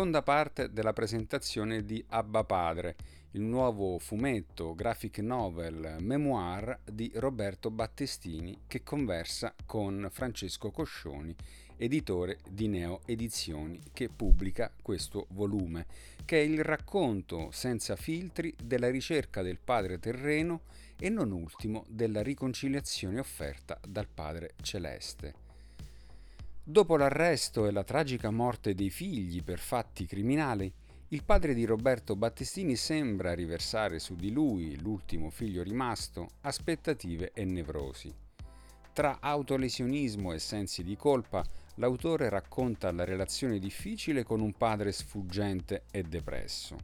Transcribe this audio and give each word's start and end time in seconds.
Seconda 0.00 0.22
parte 0.22 0.72
della 0.72 0.94
presentazione 0.94 1.84
di 1.84 2.02
Abba 2.08 2.42
Padre, 2.42 2.96
il 3.32 3.42
nuovo 3.42 3.98
fumetto, 3.98 4.74
graphic 4.74 5.18
novel, 5.18 5.96
memoir 6.00 6.80
di 6.90 7.12
Roberto 7.16 7.70
Battestini 7.70 8.62
che 8.66 8.82
conversa 8.82 9.54
con 9.66 10.08
Francesco 10.10 10.70
Coscioni, 10.70 11.36
editore 11.76 12.38
di 12.48 12.68
Neo 12.68 13.02
Edizioni, 13.04 13.78
che 13.92 14.08
pubblica 14.08 14.72
questo 14.80 15.26
volume, 15.32 15.84
che 16.24 16.40
è 16.40 16.44
il 16.44 16.64
racconto 16.64 17.50
senza 17.50 17.94
filtri 17.94 18.54
della 18.56 18.88
ricerca 18.88 19.42
del 19.42 19.58
padre 19.62 19.98
terreno 19.98 20.62
e 20.98 21.10
non 21.10 21.30
ultimo 21.30 21.84
della 21.88 22.22
riconciliazione 22.22 23.18
offerta 23.18 23.78
dal 23.86 24.08
Padre 24.08 24.54
Celeste. 24.62 25.49
Dopo 26.70 26.96
l'arresto 26.96 27.66
e 27.66 27.72
la 27.72 27.82
tragica 27.82 28.30
morte 28.30 28.76
dei 28.76 28.90
figli 28.90 29.42
per 29.42 29.58
fatti 29.58 30.06
criminali, 30.06 30.72
il 31.08 31.24
padre 31.24 31.52
di 31.52 31.64
Roberto 31.64 32.14
Battestini 32.14 32.76
sembra 32.76 33.34
riversare 33.34 33.98
su 33.98 34.14
di 34.14 34.30
lui, 34.30 34.78
l'ultimo 34.80 35.30
figlio 35.30 35.64
rimasto, 35.64 36.28
aspettative 36.42 37.32
e 37.34 37.44
nevrosi. 37.44 38.14
Tra 38.92 39.18
autolesionismo 39.20 40.32
e 40.32 40.38
sensi 40.38 40.84
di 40.84 40.94
colpa, 40.94 41.44
l'autore 41.74 42.28
racconta 42.28 42.92
la 42.92 43.02
relazione 43.02 43.58
difficile 43.58 44.22
con 44.22 44.40
un 44.40 44.52
padre 44.52 44.92
sfuggente 44.92 45.86
e 45.90 46.04
depresso. 46.04 46.76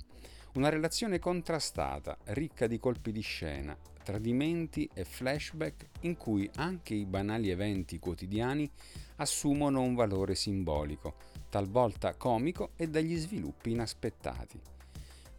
Una 0.55 0.69
relazione 0.69 1.21
contrastata, 1.21 2.19
ricca 2.25 2.67
di 2.67 2.81
colpi 2.81 3.13
di 3.13 3.21
scena, 3.21 3.79
tradimenti 4.07 4.89
e 4.95 5.05
flashback 5.05 5.89
in 6.03 6.17
cui 6.17 6.49
anche 6.55 6.95
i 6.95 7.05
banali 7.05 7.51
eventi 7.51 7.99
quotidiani 7.99 8.71
assumono 9.17 9.81
un 9.81 9.97
valore 9.97 10.37
simbolico, 10.37 11.17
talvolta 11.49 12.15
comico 12.15 12.71
e 12.77 12.87
dagli 12.87 13.17
sviluppi 13.17 13.73
inaspettati. 13.73 14.61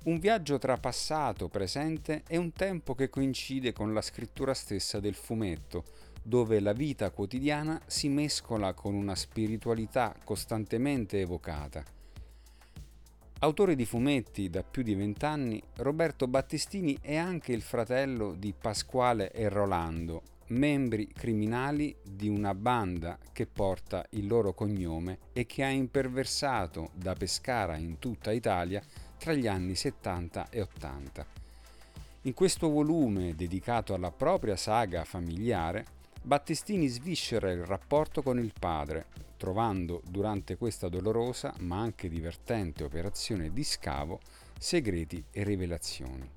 Un 0.03 0.19
viaggio 0.19 0.57
tra 0.57 0.75
passato, 0.75 1.47
presente 1.47 2.23
e 2.27 2.35
un 2.35 2.51
tempo 2.51 2.93
che 2.93 3.07
coincide 3.07 3.71
con 3.71 3.93
la 3.93 4.01
scrittura 4.01 4.53
stessa 4.53 4.99
del 4.99 5.15
fumetto, 5.15 5.85
dove 6.21 6.59
la 6.59 6.73
vita 6.73 7.09
quotidiana 7.09 7.79
si 7.87 8.09
mescola 8.09 8.73
con 8.73 8.95
una 8.95 9.15
spiritualità 9.15 10.13
costantemente 10.25 11.21
evocata. 11.21 11.96
Autore 13.39 13.75
di 13.75 13.85
fumetti 13.85 14.49
da 14.49 14.63
più 14.63 14.81
di 14.81 14.95
vent'anni, 14.95 15.61
Roberto 15.75 16.27
Battistini 16.27 16.97
è 16.99 17.17
anche 17.17 17.51
il 17.51 17.61
fratello 17.61 18.33
di 18.33 18.51
Pasquale 18.59 19.31
e 19.31 19.47
Rolando, 19.47 20.23
membri 20.47 21.07
criminali 21.09 21.95
di 22.01 22.29
una 22.29 22.55
banda 22.55 23.19
che 23.31 23.45
porta 23.45 24.03
il 24.11 24.25
loro 24.25 24.53
cognome 24.53 25.19
e 25.33 25.45
che 25.45 25.63
ha 25.63 25.69
imperversato 25.69 26.89
da 26.95 27.13
Pescara 27.13 27.77
in 27.77 27.99
tutta 27.99 28.31
Italia 28.31 28.81
tra 29.19 29.33
gli 29.33 29.45
anni 29.45 29.75
70 29.75 30.49
e 30.49 30.61
80. 30.61 31.25
In 32.23 32.33
questo 32.33 32.69
volume 32.69 33.35
dedicato 33.35 33.93
alla 33.93 34.11
propria 34.11 34.55
saga 34.55 35.03
familiare, 35.03 35.85
Battistini 36.23 36.87
sviscera 36.87 37.51
il 37.51 37.63
rapporto 37.63 38.23
con 38.23 38.39
il 38.39 38.51
padre, 38.59 39.05
trovando 39.37 40.01
durante 40.09 40.57
questa 40.57 40.89
dolorosa 40.89 41.53
ma 41.59 41.79
anche 41.79 42.09
divertente 42.09 42.83
operazione 42.83 43.53
di 43.53 43.63
scavo 43.63 44.19
segreti 44.57 45.23
e 45.31 45.43
rivelazioni 45.43 46.29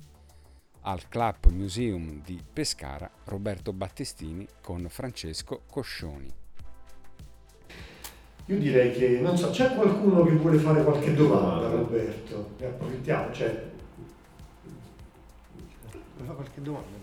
al 0.83 1.09
Club 1.09 1.47
Museum 1.51 2.23
di 2.23 2.43
Pescara 2.53 3.11
Roberto 3.25 3.73
Battistini 3.73 4.47
con 4.63 4.87
Francesco 4.89 5.63
Coscioni. 5.69 6.33
Io 8.47 8.59
direi 8.59 8.93
che, 8.93 9.21
non 9.21 9.37
so, 9.37 9.51
c'è 9.51 9.75
qualcuno 9.75 10.25
che 10.25 10.33
vuole 10.33 10.59
fare 10.59 10.83
qualche 10.83 11.15
domanda 11.15 11.67
a 11.67 11.71
Roberto? 11.71 12.53
Ne 12.59 12.67
approfittiamo, 12.67 13.31
c'è. 13.31 13.71
Vuole 15.91 16.25
fare 16.25 16.35
qualche 16.35 16.63
domanda? 16.63 17.01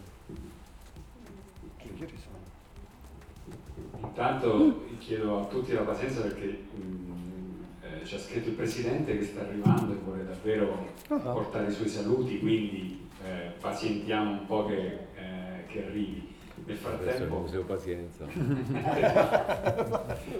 Intanto 4.01 4.85
chiedo 4.99 5.41
a 5.41 5.45
tutti 5.45 5.73
la 5.73 5.81
pazienza 5.81 6.21
perché 6.21 6.65
mh, 6.71 6.81
mm, 6.81 7.61
eh, 7.81 8.01
c'è 8.01 8.17
scritto 8.17 8.49
il 8.49 8.55
Presidente 8.55 9.17
che 9.17 9.23
sta 9.23 9.41
arrivando 9.41 9.93
e 9.93 9.97
vuole 10.03 10.25
davvero 10.25 10.87
uh-huh. 11.09 11.21
portare 11.21 11.67
i 11.67 11.71
suoi 11.71 11.87
saluti, 11.87 12.39
quindi 12.39 13.07
eh, 13.23 13.51
pazientiamo 13.59 14.31
un 14.31 14.45
po' 14.45 14.65
che, 14.65 15.07
eh, 15.15 15.65
che 15.67 15.85
arrivi. 15.85 16.35
Nel 16.65 16.75
frattempo... 16.75 17.37
Museo 17.37 17.63
pazienza. 17.63 18.25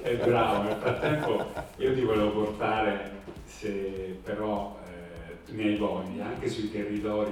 è 0.01 0.15
bravo, 0.17 0.63
nel 0.63 0.77
frattempo 0.77 1.45
io 1.77 1.93
ti 1.93 2.01
volevo 2.01 2.31
portare, 2.31 3.11
se 3.45 4.19
però 4.23 4.77
eh, 4.85 5.45
tu 5.45 5.55
ne 5.55 5.63
hai 5.63 5.75
voglia, 5.77 6.25
anche 6.25 6.49
sui 6.49 6.69
territori 6.71 7.31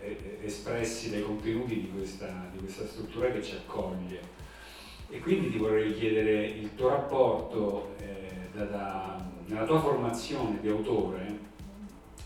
eh, 0.00 0.38
espressi 0.42 1.10
dai 1.10 1.22
contenuti 1.22 1.74
di 1.74 1.90
questa, 1.94 2.48
di 2.52 2.58
questa 2.58 2.86
struttura 2.86 3.30
che 3.30 3.42
ci 3.42 3.54
accoglie. 3.54 4.38
E 5.12 5.18
quindi 5.18 5.50
ti 5.50 5.58
vorrei 5.58 5.92
chiedere 5.92 6.46
il 6.46 6.72
tuo 6.76 6.90
rapporto 6.90 7.94
eh, 7.98 8.48
da, 8.52 8.64
da, 8.64 9.24
nella 9.46 9.64
tua 9.64 9.80
formazione 9.80 10.60
di 10.60 10.68
autore 10.68 11.38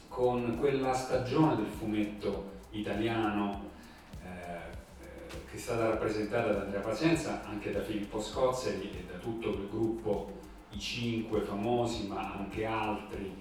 con 0.08 0.58
quella 0.60 0.92
stagione 0.92 1.56
del 1.56 1.66
fumetto 1.66 2.52
italiano 2.72 3.70
eh, 4.22 5.32
che 5.50 5.56
è 5.56 5.58
stata 5.58 5.88
rappresentata 5.88 6.52
da 6.52 6.60
Andrea 6.60 6.80
Pazienza, 6.82 7.42
anche 7.46 7.72
da 7.72 7.80
Filippo 7.80 8.20
Scozzeri 8.20 8.90
e 8.90 9.04
da 9.10 9.18
tutto 9.18 9.48
il 9.48 9.66
gruppo 9.70 10.32
I 10.72 10.78
Cinque 10.78 11.40
famosi, 11.40 12.06
ma 12.06 12.34
anche 12.34 12.66
altri, 12.66 13.34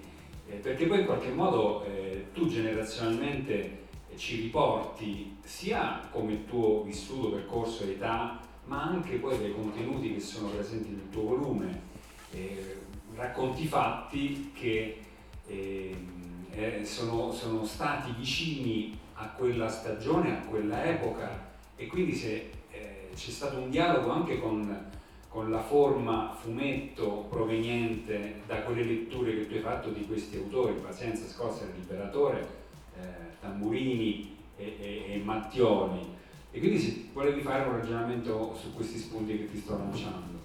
eh, 0.48 0.54
perché 0.54 0.86
poi 0.86 1.00
in 1.00 1.06
qualche 1.06 1.30
modo 1.30 1.84
eh, 1.84 2.28
tu 2.32 2.48
generazionalmente 2.48 3.82
ci 4.16 4.40
riporti 4.40 5.36
sia 5.42 6.00
come 6.10 6.46
tuo 6.46 6.82
vissuto 6.82 7.28
percorso 7.28 7.84
e 7.84 7.90
età, 7.90 8.40
ma 8.66 8.82
anche 8.82 9.16
poi 9.16 9.38
dei 9.38 9.52
contenuti 9.52 10.14
che 10.14 10.20
sono 10.20 10.48
presenti 10.48 10.90
nel 10.90 11.10
tuo 11.10 11.22
volume, 11.22 11.80
eh, 12.30 12.78
racconti 13.14 13.66
fatti 13.66 14.50
che 14.54 15.00
eh, 15.46 15.96
eh, 16.50 16.84
sono, 16.84 17.32
sono, 17.32 17.64
stati 17.64 18.12
vicini 18.16 18.98
a 19.14 19.28
quella 19.28 19.68
stagione, 19.68 20.38
a 20.38 20.42
quella 20.42 20.84
epoca 20.84 21.52
e 21.76 21.86
quindi 21.86 22.14
se, 22.14 22.50
eh, 22.70 23.08
c'è 23.14 23.30
stato 23.30 23.58
un 23.58 23.70
dialogo 23.70 24.10
anche 24.10 24.40
con, 24.40 24.90
con, 25.28 25.50
la 25.50 25.60
forma 25.60 26.34
fumetto 26.40 27.26
proveniente 27.28 28.42
da 28.46 28.62
quelle 28.62 28.84
letture 28.84 29.34
che 29.34 29.48
tu 29.48 29.54
hai 29.54 29.60
fatto 29.60 29.90
di 29.90 30.06
questi 30.06 30.36
autori, 30.36 30.74
Pazienza, 30.74 31.26
Scossa, 31.26 31.66
Liberatore, 31.74 32.46
eh, 32.96 33.40
Tamburini 33.40 34.36
e, 34.56 34.76
e, 34.80 35.12
e 35.14 35.18
Mattioli. 35.18 36.22
E 36.54 36.60
quindi 36.60 36.78
se 36.78 37.08
volevi 37.12 37.40
fare 37.40 37.68
un 37.68 37.78
ragionamento 37.78 38.54
su 38.54 38.72
questi 38.74 38.96
spunti 38.96 39.36
che 39.36 39.50
ti 39.50 39.58
sto 39.58 39.76
lanciando. 39.76 40.38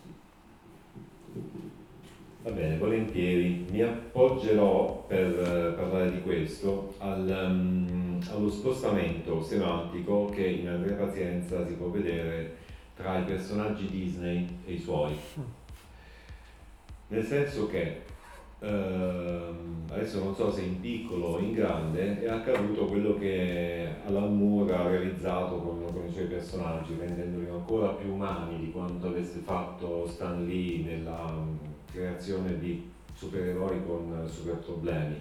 Va 2.41 2.49
bene, 2.49 2.77
volentieri. 2.79 3.67
Mi 3.69 3.83
appoggerò 3.83 5.05
per 5.07 5.27
uh, 5.27 5.75
parlare 5.75 6.11
di 6.13 6.21
questo 6.23 6.95
al, 6.97 7.51
um, 7.51 8.19
allo 8.31 8.49
spostamento 8.49 9.43
semantico 9.43 10.25
che 10.29 10.47
in 10.47 10.69
Andrea 10.69 10.95
Pazienza 10.97 11.63
si 11.67 11.73
può 11.73 11.89
vedere 11.89 12.55
tra 12.95 13.19
i 13.19 13.23
personaggi 13.23 13.87
Disney 13.87 14.47
e 14.65 14.73
i 14.73 14.79
suoi. 14.79 15.15
Nel 17.09 17.23
senso 17.23 17.67
che 17.67 18.01
uh, 18.59 19.91
adesso 19.91 20.23
non 20.23 20.35
so 20.35 20.51
se 20.51 20.61
in 20.61 20.79
piccolo 20.79 21.27
o 21.27 21.39
in 21.39 21.53
grande 21.53 22.21
è 22.21 22.29
accaduto 22.29 22.85
quello 22.85 23.17
che 23.17 23.87
Alan 24.05 24.37
Moore 24.37 24.75
ha 24.75 24.87
realizzato 24.87 25.57
con, 25.57 25.85
con 25.91 26.05
i 26.07 26.11
suoi 26.11 26.25
personaggi, 26.25 26.95
rendendoli 26.97 27.49
ancora 27.49 27.89
più 27.89 28.13
umani 28.13 28.59
di 28.59 28.71
quanto 28.71 29.07
avesse 29.07 29.39
fatto 29.39 30.07
Stan 30.07 30.45
Lee 30.45 30.83
nella 30.83 31.33
creazione 31.91 32.59
di 32.59 32.89
supereroi 33.13 33.85
con 33.85 34.27
super 34.27 34.55
problemi. 34.55 35.15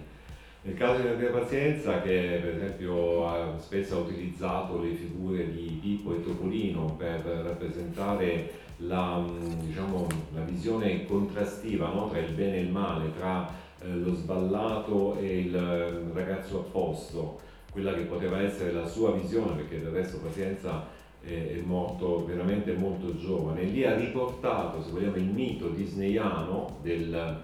Nel 0.61 0.75
caso 0.75 1.01
di 1.01 1.07
Andrea 1.07 1.31
Pazienza, 1.31 2.01
che 2.01 2.39
per 2.41 2.55
esempio 2.55 3.27
ha 3.27 3.57
spesso 3.57 3.95
ha 3.95 3.99
utilizzato 3.99 4.81
le 4.81 4.93
figure 4.93 5.49
di 5.53 5.79
Pippo 5.81 6.13
e 6.13 6.21
Topolino 6.21 6.95
per 6.97 7.21
rappresentare 7.21 8.51
la, 8.79 9.25
diciamo, 9.59 10.07
la 10.33 10.41
visione 10.41 11.05
contrastiva 11.05 11.91
no? 11.91 12.09
tra 12.09 12.19
il 12.19 12.33
bene 12.33 12.57
e 12.57 12.61
il 12.61 12.71
male, 12.71 13.11
tra 13.17 13.47
eh, 13.81 13.87
lo 13.95 14.13
sballato 14.13 15.17
e 15.17 15.39
il 15.39 15.55
eh, 15.55 16.13
ragazzo 16.13 16.59
a 16.59 16.71
posto, 16.71 17.39
quella 17.71 17.93
che 17.93 18.01
poteva 18.01 18.41
essere 18.41 18.71
la 18.71 18.87
sua 18.87 19.11
visione, 19.11 19.55
perché 19.55 19.81
del 19.81 19.91
resto 19.91 20.19
Pazienza 20.19 20.97
è 21.21 21.61
morto 21.65 22.25
veramente 22.25 22.71
molto 22.73 23.17
giovane, 23.17 23.63
lì 23.63 23.83
ha 23.83 23.93
riportato, 23.93 24.81
se 24.81 24.89
vogliamo, 24.89 25.17
il 25.17 25.25
mito 25.25 25.67
disneyano 25.67 26.77
del, 26.81 27.43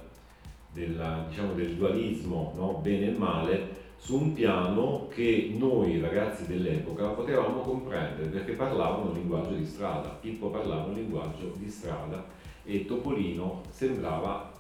del, 0.72 1.26
diciamo, 1.28 1.54
del 1.54 1.76
dualismo 1.76 2.54
no? 2.56 2.80
bene 2.82 3.08
e 3.08 3.18
male 3.18 3.84
su 4.06 4.18
un 4.18 4.34
piano 4.34 5.08
che 5.08 5.52
noi 5.58 6.00
ragazzi 6.00 6.46
dell'epoca 6.46 7.08
potevamo 7.08 7.62
comprendere 7.62 8.28
perché 8.28 8.52
parlavano 8.52 9.10
un 9.10 9.16
linguaggio 9.16 9.56
di 9.56 9.66
strada, 9.66 10.10
Pippo 10.10 10.50
parlava 10.50 10.84
un 10.84 10.94
linguaggio 10.94 11.56
di 11.58 11.68
strada 11.68 12.24
e 12.64 12.86
Topolino 12.86 13.64
sembrava 13.72 14.52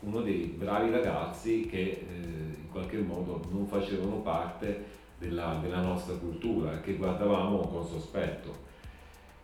uno 0.00 0.22
dei 0.22 0.54
bravi 0.56 0.90
ragazzi 0.90 1.66
che 1.66 1.80
eh, 1.80 2.04
in 2.62 2.70
qualche 2.70 2.96
modo 2.96 3.42
non 3.50 3.66
facevano 3.66 4.22
parte 4.22 4.84
della, 5.18 5.58
della 5.60 5.82
nostra 5.82 6.14
cultura, 6.14 6.80
che 6.80 6.96
guardavamo 6.96 7.58
con 7.58 7.86
sospetto. 7.86 8.56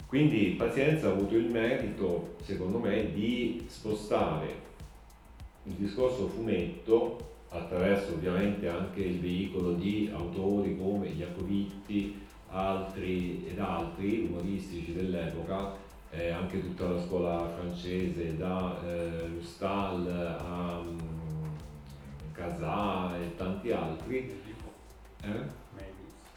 Quindi 0.06 0.54
Pazienza 0.56 1.08
ha 1.08 1.12
avuto 1.12 1.36
il 1.36 1.50
merito, 1.50 2.36
secondo 2.44 2.78
me, 2.78 3.12
di 3.12 3.62
spostare 3.68 4.68
il 5.64 5.74
discorso 5.74 6.28
fumetto 6.28 7.28
attraverso 7.50 8.12
ovviamente 8.12 8.69
anche 8.69 9.00
il 9.00 9.20
veicolo 9.20 9.73
di 9.73 10.11
autori 10.12 10.76
come 10.79 11.08
Iacovitti, 11.08 12.19
altri 12.49 13.47
ed 13.47 13.58
altri 13.58 14.29
umoristici 14.29 14.93
dell'epoca, 14.93 15.75
eh, 16.11 16.31
anche 16.31 16.61
tutta 16.61 16.88
la 16.88 17.00
scuola 17.00 17.49
francese, 17.56 18.37
da 18.37 18.81
eh, 18.85 19.29
Lustal 19.29 20.38
a 20.41 20.79
um, 20.79 20.97
Casà 22.32 23.17
e 23.20 23.37
tanti 23.37 23.70
altri. 23.70 24.38
Eh? 25.23 25.58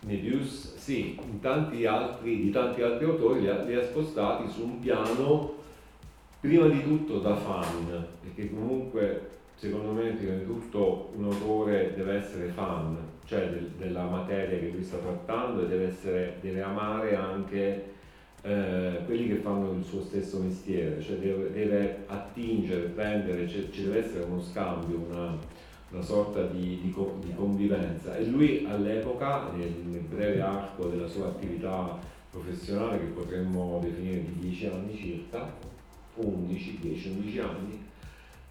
Medius, 0.05 0.75
sì, 0.75 1.17
tanti 1.39 1.85
altri, 1.85 2.41
di 2.41 2.51
tanti 2.51 2.81
altri 2.81 3.05
autori 3.05 3.41
li 3.41 3.47
ha, 3.47 3.63
li 3.63 3.73
ha 3.73 3.83
spostati 3.83 4.49
su 4.49 4.63
un 4.63 4.79
piano 4.79 5.53
prima 6.41 6.67
di 6.67 6.83
tutto 6.83 7.19
da 7.19 7.35
fan, 7.35 8.05
perché 8.21 8.53
comunque 8.53 9.29
secondo 9.55 9.91
me 9.91 10.11
prima 10.11 10.35
di 10.35 10.45
tutto 10.45 11.11
un 11.15 11.25
autore 11.25 11.93
deve 11.95 12.15
essere 12.15 12.47
fan, 12.49 12.97
cioè 13.25 13.49
del, 13.49 13.71
della 13.77 14.05
materia 14.05 14.59
che 14.59 14.69
lui 14.69 14.83
sta 14.83 14.97
trattando 14.97 15.63
e 15.63 15.67
deve, 15.67 15.87
essere, 15.87 16.37
deve 16.41 16.61
amare 16.61 17.15
anche 17.15 17.91
eh, 18.43 18.99
quelli 19.05 19.27
che 19.27 19.35
fanno 19.35 19.71
il 19.71 19.83
suo 19.83 20.01
stesso 20.01 20.39
mestiere, 20.39 21.01
cioè 21.01 21.15
deve, 21.15 21.51
deve 21.51 22.03
attingere, 22.07 22.87
prendere, 22.87 23.47
cioè, 23.47 23.69
ci 23.69 23.85
deve 23.85 23.99
essere 23.99 24.25
uno 24.25 24.41
scambio, 24.41 24.97
una, 25.09 25.37
una 25.91 26.01
sorta 26.01 26.43
di, 26.47 26.81
di, 26.81 26.93
di, 27.21 27.33
convivenza. 27.33 28.17
E 28.17 28.25
lui 28.25 28.65
all'epoca, 28.69 29.49
nel, 29.55 29.71
nel, 29.85 30.01
breve 30.01 30.41
arco 30.41 30.87
della 30.87 31.07
sua 31.07 31.27
attività 31.27 31.97
professionale, 32.29 32.99
che 32.99 33.05
potremmo 33.05 33.79
definire 33.81 34.25
di 34.25 34.39
10 34.39 34.65
anni 34.67 34.95
circa, 34.97 35.49
11, 36.15 36.79
10-11 36.83 37.41
anni, 37.41 37.83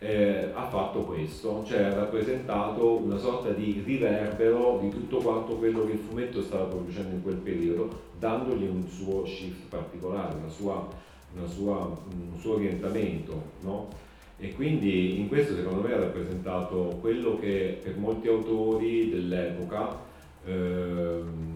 eh, 0.03 0.51
ha 0.53 0.67
fatto 0.67 1.03
questo, 1.03 1.63
cioè 1.65 1.83
ha 1.83 1.95
rappresentato 1.95 2.97
una 2.97 3.17
sorta 3.19 3.51
di 3.51 3.81
riverbero 3.85 4.79
di 4.81 4.89
tutto 4.89 5.19
quanto 5.19 5.55
quello 5.55 5.85
che 5.87 5.93
il 5.93 5.99
fumetto 5.99 6.43
stava 6.43 6.65
producendo 6.65 7.15
in 7.15 7.23
quel 7.23 7.37
periodo, 7.37 8.01
dandogli 8.19 8.65
un 8.65 8.85
suo 8.89 9.25
shift 9.25 9.69
particolare, 9.69 10.35
una 10.35 10.49
sua, 10.49 10.89
una 11.37 11.47
sua, 11.47 11.77
un 11.85 12.37
suo 12.37 12.55
orientamento. 12.55 13.51
No? 13.61 13.89
E 14.39 14.53
quindi 14.55 15.21
in 15.21 15.29
questo 15.29 15.55
secondo 15.55 15.87
me 15.87 15.95
ha 15.95 16.01
rappresentato 16.01 16.99
quello 17.01 17.39
che 17.39 17.79
per 17.81 17.97
molti 17.97 18.27
autori 18.27 19.09
dell'epoca 19.09 19.97
ehm, 20.45 21.51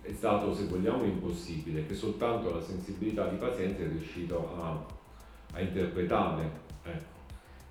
è 0.00 0.12
stato, 0.12 0.54
se 0.54 0.64
vogliamo, 0.64 1.04
impossibile, 1.04 1.84
che 1.84 1.94
soltanto 1.94 2.50
la 2.50 2.62
sensibilità 2.62 3.28
di 3.28 3.36
paziente 3.36 3.84
è 3.84 3.88
riuscito 3.88 4.54
a, 4.58 4.82
a 5.52 5.60
interpretare 5.60 6.68
Ecco. 6.82 7.18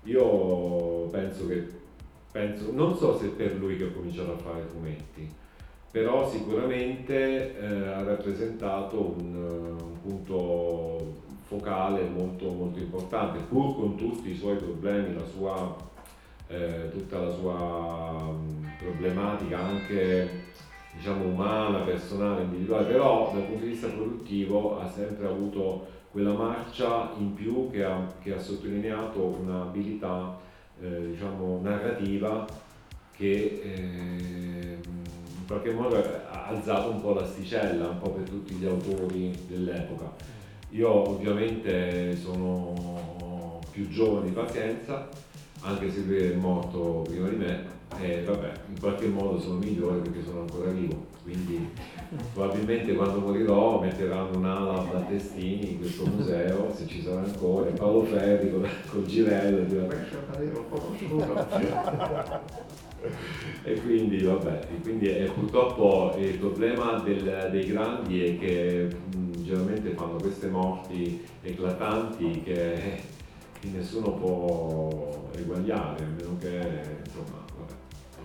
Io 0.04 1.08
penso 1.08 1.46
che, 1.46 1.68
penso, 2.30 2.72
non 2.72 2.96
so 2.96 3.18
se 3.18 3.26
è 3.26 3.30
per 3.30 3.54
lui 3.54 3.76
che 3.76 3.84
ho 3.84 3.92
cominciato 3.92 4.32
a 4.32 4.38
fare 4.38 4.62
fumetti, 4.62 5.30
però 5.90 6.28
sicuramente 6.30 7.58
eh, 7.58 7.88
ha 7.88 8.02
rappresentato 8.02 9.14
un, 9.18 9.34
un, 9.34 10.00
punto 10.00 11.18
focale 11.42 12.04
molto, 12.04 12.50
molto 12.50 12.78
importante, 12.78 13.40
pur 13.40 13.74
con 13.74 13.96
tutti 13.96 14.30
i 14.30 14.36
suoi 14.36 14.56
problemi, 14.56 15.14
la 15.14 15.26
sua, 15.26 15.76
eh, 16.46 16.90
tutta 16.92 17.18
la 17.18 17.32
sua 17.32 18.34
problematica 18.78 19.58
anche 19.58 20.48
diciamo 20.94 21.24
umana, 21.24 21.78
personale, 21.78 22.42
individuale, 22.42 22.86
però 22.86 23.30
dal 23.32 23.44
punto 23.44 23.64
di 23.64 23.70
vista 23.70 23.88
produttivo 23.88 24.80
ha 24.80 24.88
sempre 24.88 25.26
avuto 25.26 25.86
quella 26.10 26.32
marcia 26.32 27.12
in 27.18 27.34
più 27.34 27.70
che 27.70 27.84
ha, 27.84 28.04
che 28.20 28.34
ha 28.34 28.38
sottolineato 28.38 29.36
un'abilità 29.40 30.38
eh, 30.80 31.10
diciamo, 31.10 31.60
narrativa 31.62 32.46
che 33.16 33.60
eh, 33.62 34.78
in 34.82 35.46
qualche 35.46 35.72
modo 35.72 35.96
ha 35.96 36.46
alzato 36.46 36.90
un 36.90 37.00
po' 37.00 37.12
l'asticella 37.12 37.88
un 37.88 37.98
po' 37.98 38.10
per 38.10 38.28
tutti 38.28 38.54
gli 38.54 38.66
autori 38.66 39.30
dell'epoca. 39.46 40.10
Io 40.70 40.90
ovviamente 41.10 42.16
sono 42.16 43.60
più 43.70 43.88
giovane 43.88 44.26
di 44.26 44.32
pazienza, 44.32 45.08
anche 45.62 45.90
se 45.90 46.00
lui 46.02 46.18
è 46.18 46.34
morto 46.34 47.04
prima 47.08 47.28
di 47.28 47.36
me, 47.36 47.59
qualche 48.80 49.08
modo 49.08 49.38
sono 49.38 49.58
migliore 49.58 49.98
perché 49.98 50.22
sono 50.24 50.40
ancora 50.40 50.70
vivo, 50.70 51.04
quindi 51.22 51.68
probabilmente 52.32 52.94
quando 52.94 53.20
morirò 53.20 53.78
metteranno 53.78 54.38
un'ala 54.38 54.78
a 54.78 54.84
Battestini 54.84 55.72
in 55.72 55.78
questo 55.78 56.06
museo, 56.06 56.72
se 56.74 56.86
ci 56.86 57.02
sarà 57.02 57.20
ancora, 57.20 57.68
e 57.68 57.72
Paolo 57.72 58.04
Ferri 58.04 58.50
con, 58.50 58.66
col 58.90 59.04
girello 59.04 59.64
dirà 59.64 59.86
e 63.62 63.74
quindi 63.80 64.22
vabbè, 64.22 64.66
quindi 64.82 65.08
è, 65.08 65.30
purtroppo 65.30 66.14
il 66.18 66.38
problema 66.38 66.98
del, 67.00 67.48
dei 67.50 67.66
grandi 67.66 68.24
è 68.24 68.38
che 68.38 68.88
mh, 69.14 69.42
generalmente 69.42 69.90
fanno 69.90 70.16
queste 70.16 70.48
morti 70.48 71.22
eclatanti 71.42 72.40
che, 72.42 73.02
che 73.60 73.68
nessuno 73.68 74.14
può 74.14 75.28
eguagliare, 75.34 76.02
a 76.02 76.06
meno 76.06 76.38
che 76.38 76.98
insomma 77.04 77.49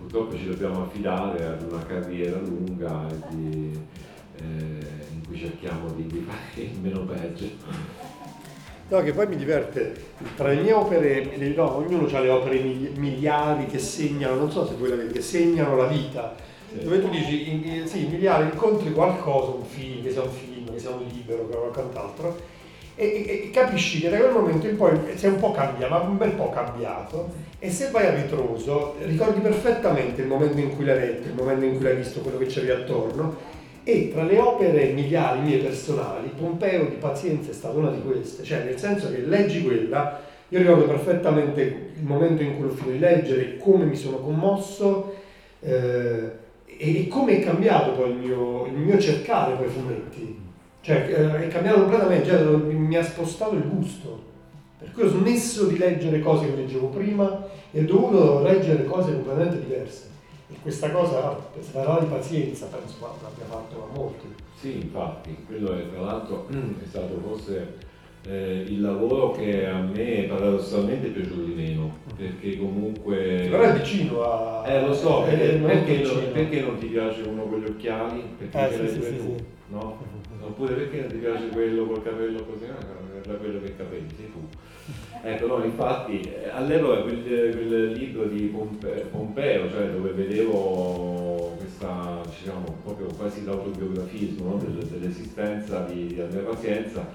purtroppo 0.00 0.36
ci 0.36 0.46
dobbiamo 0.46 0.84
affidare 0.84 1.44
ad 1.44 1.62
una 1.62 1.84
carriera 1.84 2.38
lunga 2.38 3.06
di, 3.28 3.78
eh, 4.36 4.86
in 5.12 5.26
cui 5.26 5.38
cerchiamo 5.38 5.90
di, 5.92 6.06
di 6.06 6.26
fare 6.26 6.66
il 6.66 6.78
meno 6.80 7.04
peggio. 7.04 7.94
No, 8.88 9.02
che 9.02 9.12
poi 9.12 9.26
mi 9.26 9.36
diverte, 9.36 9.94
tra 10.36 10.48
le 10.48 10.60
mie 10.60 10.72
opere, 10.72 11.36
no, 11.56 11.76
ognuno 11.76 12.06
ha 12.06 12.20
le 12.20 12.28
opere 12.28 12.60
miliari 12.60 13.66
che 13.66 13.80
segnano, 13.80 14.36
non 14.36 14.50
so 14.50 14.64
se 14.64 14.74
voi 14.76 14.90
la 14.90 14.96
vedete, 14.96 15.14
che 15.14 15.22
segnano 15.22 15.74
la 15.74 15.86
vita, 15.86 16.36
sì. 16.70 16.84
dove 16.84 17.00
tu 17.00 17.08
dici, 17.08 17.50
in, 17.50 17.64
in, 17.64 17.86
sì, 17.88 18.06
miliari, 18.06 18.44
incontri 18.44 18.92
qualcosa, 18.92 19.56
un 19.56 19.64
film, 19.64 20.04
che 20.04 20.12
sia 20.12 20.22
un 20.22 20.30
film, 20.30 20.70
che 20.70 20.78
sia 20.78 20.90
un 20.90 21.04
libro, 21.04 21.48
che 21.48 21.56
quant'altro, 21.72 22.36
e, 22.96 23.24
e, 23.28 23.50
capisci 23.52 24.00
che 24.00 24.08
da 24.08 24.16
quel 24.16 24.32
momento 24.32 24.66
in 24.66 24.76
poi 24.76 24.98
sei 25.14 25.30
un 25.30 25.38
po' 25.38 25.52
cambiato, 25.52 25.92
ma 25.92 26.00
un 26.00 26.16
bel 26.16 26.32
po' 26.32 26.48
cambiato, 26.48 27.28
e 27.58 27.70
se 27.70 27.90
vai 27.90 28.06
a 28.06 28.14
ritroso 28.14 28.96
ricordi 29.02 29.40
perfettamente 29.40 30.22
il 30.22 30.26
momento 30.26 30.58
in 30.58 30.74
cui 30.74 30.86
l'hai 30.86 30.98
letto, 30.98 31.28
il 31.28 31.34
momento 31.34 31.66
in 31.66 31.76
cui 31.76 31.84
l'hai 31.84 31.96
visto, 31.96 32.20
quello 32.20 32.38
che 32.38 32.46
c'avevi 32.46 32.70
attorno, 32.70 33.36
e 33.84 34.10
tra 34.12 34.24
le 34.24 34.38
opere 34.38 34.86
miliari 34.92 35.40
mie 35.40 35.58
personali, 35.58 36.30
Pompeo 36.36 36.86
di 36.86 36.96
Pazienza 36.96 37.50
è 37.50 37.54
stata 37.54 37.78
una 37.78 37.90
di 37.90 38.00
queste, 38.00 38.42
cioè 38.42 38.64
nel 38.64 38.78
senso 38.78 39.10
che 39.10 39.20
leggi 39.20 39.62
quella, 39.62 40.20
io 40.48 40.58
ricordo 40.58 40.86
perfettamente 40.86 41.60
il 41.96 42.02
momento 42.02 42.42
in 42.42 42.56
cui 42.56 42.64
l'ho 42.64 42.72
finito 42.72 42.92
di 42.92 42.98
leggere, 42.98 43.58
come 43.58 43.84
mi 43.84 43.96
sono 43.96 44.16
commosso 44.18 45.14
eh, 45.60 46.30
e 46.64 47.06
come 47.08 47.38
è 47.38 47.44
cambiato 47.44 47.92
poi 47.92 48.10
il 48.10 48.16
mio, 48.16 48.66
il 48.66 48.72
mio 48.72 48.98
cercare 48.98 49.54
poi 49.54 49.68
fumetti. 49.68 50.45
Cioè 50.86 50.98
eh, 51.08 51.46
è 51.46 51.48
cambiato 51.48 51.80
completamente, 51.80 52.28
cioè, 52.28 52.42
mi 52.44 52.96
ha 52.96 53.02
spostato 53.02 53.56
il 53.56 53.68
gusto. 53.68 54.22
Per 54.78 54.92
cui 54.92 55.02
ho 55.02 55.08
smesso 55.08 55.66
di 55.66 55.76
leggere 55.76 56.20
cose 56.20 56.46
che 56.46 56.54
leggevo 56.54 56.86
prima 56.90 57.44
e 57.72 57.80
ho 57.80 57.84
dovuto 57.84 58.42
leggere 58.42 58.84
cose 58.84 59.14
completamente 59.14 59.58
diverse. 59.64 60.10
E 60.48 60.54
questa 60.62 60.92
cosa, 60.92 61.36
se 61.58 61.72
parla 61.72 61.98
di 61.98 62.06
pazienza, 62.06 62.66
penso 62.66 62.98
l'abbia 63.00 63.46
fatto 63.46 63.82
a 63.82 63.96
molti. 63.98 64.32
Sì, 64.60 64.76
infatti, 64.76 65.36
quello 65.44 65.76
è 65.76 65.90
tra 65.90 66.02
l'altro 66.02 66.46
è 66.54 66.86
stato 66.86 67.20
forse 67.20 67.78
eh, 68.28 68.64
il 68.66 68.80
lavoro 68.80 69.30
che 69.32 69.66
a 69.66 69.78
me 69.80 70.26
paradossalmente 70.28 71.08
è 71.08 71.10
piaciuto 71.10 71.42
di 71.42 71.54
meno, 71.54 71.98
perché 72.16 72.58
comunque... 72.58 73.46
Però 73.50 73.62
è 73.62 73.72
vicino 73.72 74.22
a... 74.22 74.66
Eh, 74.66 74.84
lo 74.84 74.92
so, 74.92 75.22
perché, 75.22 75.56
perché, 75.56 76.02
non, 76.02 76.32
perché 76.32 76.60
non 76.60 76.78
ti 76.78 76.86
piace 76.86 77.22
uno 77.22 77.44
con 77.44 77.60
gli 77.60 77.66
occhiali? 77.66 78.22
Perché 78.38 78.68
eh, 78.68 78.88
sì, 78.88 78.94
sì, 78.94 79.02
sì, 79.02 79.20
sì. 79.20 79.34
no? 79.68 79.98
Oppure 80.40 80.74
perché 80.74 81.00
non 81.00 81.08
ti 81.08 81.16
piace 81.16 81.48
quello 81.48 81.86
col 81.86 82.02
capello 82.02 82.44
così? 82.44 82.66
No, 82.66 83.34
quello 83.36 83.60
che 83.60 83.76
capelli, 83.76 84.08
sei 84.16 84.30
tu. 84.30 84.46
Ecco, 85.22 85.46
no, 85.46 85.64
infatti 85.64 86.20
eh, 86.20 86.48
all'epoca 86.50 87.00
quel, 87.02 87.22
quel 87.24 87.92
libro 87.92 88.24
di 88.26 88.42
Pompe, 88.42 89.06
Pompeo, 89.10 89.68
cioè 89.70 89.88
dove 89.88 90.10
vedevo 90.10 91.54
questa, 91.58 92.20
diciamo, 92.28 92.64
proprio 92.84 93.08
quasi 93.16 93.44
l'autobiografismo 93.44 94.50
no? 94.50 94.60
dell'esistenza 94.88 95.80
di, 95.80 96.06
di 96.06 96.20
Andrea 96.20 96.44
Pazienza, 96.44 97.08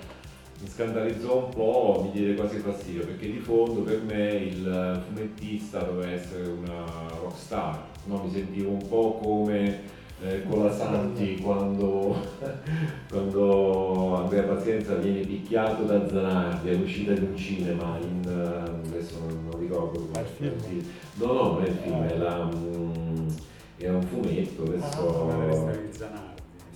mi 0.61 0.67
scandalizzò 0.67 1.45
un 1.45 1.49
po', 1.49 2.01
mi 2.03 2.11
diede 2.11 2.35
quasi 2.35 2.57
fastidio, 2.57 3.05
perché 3.05 3.31
di 3.31 3.39
fondo 3.39 3.81
per 3.81 4.01
me 4.03 4.33
il 4.35 5.03
fumettista 5.07 5.79
doveva 5.79 6.11
essere 6.11 6.47
una 6.47 6.85
rockstar, 7.19 7.83
no? 8.05 8.23
mi 8.23 8.31
sentivo 8.31 8.71
un 8.71 8.87
po' 8.87 9.19
come 9.21 9.99
eh, 10.23 10.43
con 10.47 10.63
la 10.63 10.71
Santi 10.71 11.39
quando, 11.39 12.15
quando 13.09 14.15
Andrea 14.17 14.43
pazienza 14.43 14.95
viene 14.95 15.21
picchiato 15.21 15.83
da 15.83 16.07
Zanardi 16.07 16.69
all'uscita 16.69 17.13
di 17.13 17.25
un 17.25 17.35
cinema 17.35 17.97
in 17.99 18.21
eh, 18.27 18.87
adesso 18.87 19.17
non, 19.19 19.47
non 19.49 19.59
ricordo 19.59 19.99
come 19.99 20.19
il 20.19 20.53
film. 20.59 20.85
no 21.15 21.33
no 21.33 21.53
non 21.53 21.63
è 21.63 21.67
il 21.67 21.75
film 21.75 22.03
è, 22.03 22.17
la, 22.17 22.45
mm, 22.45 23.27
è 23.77 23.89
un 23.89 24.01
fumetto 24.03 24.63
adesso 24.63 25.29
Ah, 26.03 26.30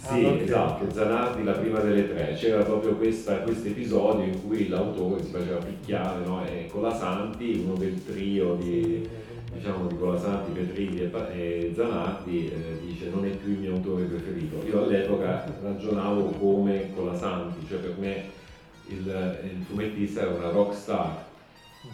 sì, 0.08 0.24
Ah, 0.24 0.30
ok. 0.30 0.42
esatto, 0.42 0.92
Zanardi 0.94 1.44
la 1.44 1.54
prima 1.54 1.80
delle 1.80 2.08
tre, 2.08 2.36
c'era 2.36 2.64
proprio 2.64 2.96
questo 2.96 3.32
episodio 3.32 4.24
in 4.26 4.46
cui 4.48 4.68
l'autore 4.68 5.24
si 5.24 5.32
faceva 5.32 5.58
picchiare 5.58 6.24
no? 6.24 6.46
e 6.46 6.68
Colasanti, 6.72 7.64
uno 7.66 7.74
del 7.76 8.06
trio 8.06 8.54
di, 8.54 9.08
diciamo, 9.52 9.88
di 9.88 9.98
Colasanti, 9.98 10.52
Petrilli 10.52 11.00
e, 11.02 11.12
e 11.32 11.72
Zanardi, 11.76 12.52
eh, 12.52 12.80
dice 12.86 13.10
non 13.10 13.26
è 13.26 13.30
più 13.30 13.54
il 13.54 13.58
mio 13.60 13.74
autore 13.74 14.04
preferito. 14.04 14.64
Io 14.68 14.84
all'epoca 14.84 15.44
ragionavo 15.64 16.26
come 16.38 16.92
Colasanti, 16.96 17.66
cioè 17.68 17.80
per 17.80 17.96
me 17.98 18.24
il, 18.88 19.08
il 19.08 19.64
fumettista 19.66 20.22
era 20.22 20.32
una 20.32 20.50
rock 20.50 20.76
star. 20.76 21.24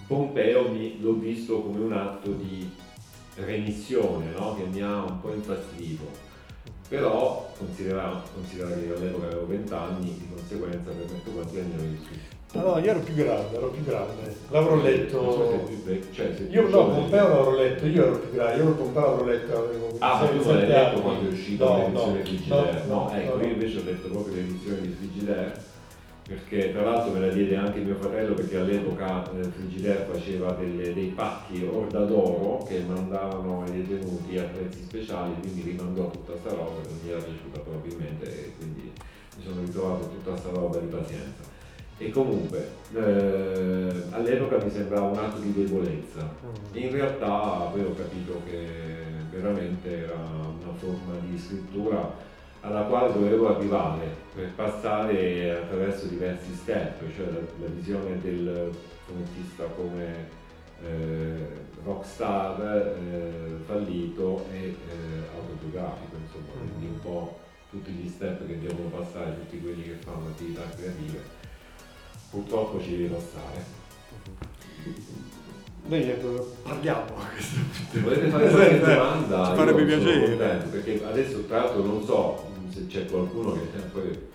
Pompeo 0.07 0.69
mi- 0.69 0.97
l'ho 1.01 1.13
visto 1.13 1.61
come 1.61 1.79
un 1.79 1.93
atto 1.93 2.31
di 2.31 2.69
remissione 3.35 4.31
no? 4.37 4.55
che 4.55 4.63
mi 4.69 4.81
ha 4.81 5.03
un 5.03 5.19
po' 5.21 5.33
infastidito 5.33 6.29
però 6.91 7.49
considera, 7.57 8.21
considera 8.33 8.75
che 8.75 8.81
io 8.81 8.95
all'epoca 8.97 9.27
avevo 9.27 9.45
20 9.47 9.73
anni, 9.73 10.13
di 10.13 10.27
conseguenza 10.35 10.91
per 10.91 11.05
me 11.09 11.33
quanti 11.33 11.57
anni 11.57 11.73
avevi 11.73 11.99
tu? 12.01 12.57
No, 12.59 12.63
no, 12.65 12.77
io 12.79 12.89
ero 12.89 12.99
più 12.99 13.13
grande, 13.13 13.55
ero 13.55 13.69
più 13.69 13.81
grande. 13.85 14.35
L'avrò 14.49 14.75
letto. 14.75 15.69
cioè 16.11 16.35
Io 16.49 16.67
no. 16.67 16.87
Pompeo 16.89 17.27
l'avrò 17.29 17.55
letto, 17.55 17.85
io 17.85 18.03
ero 18.07 18.19
più 18.19 18.31
grande, 18.33 18.61
io 18.61 18.73
Pompeo 18.73 19.01
l'avrò 19.05 19.23
letto, 19.23 19.57
avevo 19.57 19.95
Ah, 19.99 20.19
ma 20.19 20.27
tu 20.27 20.43
non 20.43 20.57
l'hai 20.57 20.67
letto 20.67 20.99
quando 20.99 21.29
è 21.29 21.31
uscita 21.31 21.63
No, 21.63 21.77
l'edizione 21.77 22.17
no, 22.17 22.25
Frigidaire? 22.25 22.83
No, 22.87 22.93
no, 22.93 23.11
ecco, 23.13 23.35
no. 23.37 23.41
io 23.43 23.51
invece 23.53 23.77
ho 23.77 23.83
letto 23.85 24.07
proprio 24.09 24.35
l'edizione 24.35 24.81
di 24.81 24.95
Frigidaire, 24.97 25.63
perché 26.31 26.71
tra 26.71 26.83
l'altro 26.83 27.11
me 27.11 27.19
la 27.19 27.33
diede 27.33 27.57
anche 27.57 27.79
mio 27.79 27.95
fratello, 27.95 28.33
perché 28.33 28.57
all'epoca 28.57 29.29
eh, 29.33 29.43
Frigidaire 29.43 30.07
faceva 30.09 30.51
delle- 30.53 30.93
dei 30.93 31.07
pacchi 31.07 31.63
orda 31.69 32.05
d'oro 32.05 32.63
che 32.63 32.81
mandavano 32.87 33.63
ai 33.63 33.83
detenuti 33.85 34.37
a 34.37 34.43
prezzi 34.43 34.83
speciali, 34.83 35.33
quindi 35.41 35.61
rimandò 35.61 36.09
tutta 36.09 36.37
sta 36.37 36.49
roba 36.51 36.81
che 36.81 36.89
non 36.89 36.99
gli 37.03 37.09
era 37.09 37.19
piaciuta 37.19 37.59
probabilmente 37.59 38.25
e 38.25 38.53
quindi 38.57 38.91
mi 39.37 39.43
sono 39.43 39.61
ritrovato 39.61 40.09
tutta 40.09 40.37
sta 40.37 40.49
roba 40.51 40.77
di 40.77 40.87
pazienza. 40.87 41.49
E 41.97 42.09
comunque 42.09 42.67
eh, 42.95 44.03
all'epoca 44.09 44.57
mi 44.63 44.71
sembrava 44.71 45.07
un 45.07 45.17
atto 45.17 45.39
di 45.39 45.53
debolezza. 45.53 46.33
Mm. 46.45 46.77
In 46.77 46.91
realtà 46.91 47.63
ho 47.63 47.93
capito 47.93 48.41
che 48.49 48.65
veramente 49.29 50.05
era 50.05 50.15
una 50.15 50.73
forma 50.77 51.13
di 51.27 51.37
scrittura 51.37 52.29
alla 52.61 52.83
quale 52.83 53.13
dovevo 53.13 53.55
arrivare 53.55 54.07
per 54.33 54.53
passare 54.53 55.51
attraverso 55.51 56.05
diversi 56.05 56.53
step, 56.53 57.01
cioè 57.15 57.25
la, 57.25 57.39
la 57.59 57.67
visione 57.73 58.21
del 58.21 58.71
fumettista 59.05 59.63
come 59.65 60.29
eh, 60.83 61.47
rockstar 61.83 62.61
eh, 62.61 63.57
fallito 63.65 64.45
e 64.51 64.67
eh, 64.67 64.75
autobiografico, 65.35 66.15
insomma, 66.15 66.59
quindi 66.59 66.85
un 66.85 66.99
po' 66.99 67.39
tutti 67.69 67.91
gli 67.91 68.09
step 68.09 68.45
che 68.45 68.59
devono 68.59 68.89
passare 68.89 69.35
tutti 69.39 69.59
quelli 69.59 69.83
che 69.83 69.95
fanno 70.03 70.27
attività 70.27 70.61
creative. 70.75 71.39
Purtroppo 72.29 72.81
ci 72.81 72.91
devi 72.91 73.07
passare. 73.07 73.79
Noi 75.83 76.09
eh, 76.09 76.19
parliamo 76.63 77.05
questo. 77.31 77.59
Se 77.91 77.99
volete 77.99 78.29
fare 78.29 78.49
qualche 78.49 78.79
domanda, 78.85 79.45
ci 79.47 79.55
farebbe 79.55 79.83
piacere. 79.83 80.25
contento, 80.29 80.69
perché 80.69 81.03
adesso 81.03 81.43
tra 81.45 81.57
l'altro 81.57 81.83
non 81.83 82.03
so 82.03 82.50
se 82.71 82.87
c'è 82.87 83.05
qualcuno 83.05 83.53
che 83.53 83.59
è 83.77 83.81
poi 83.91 84.29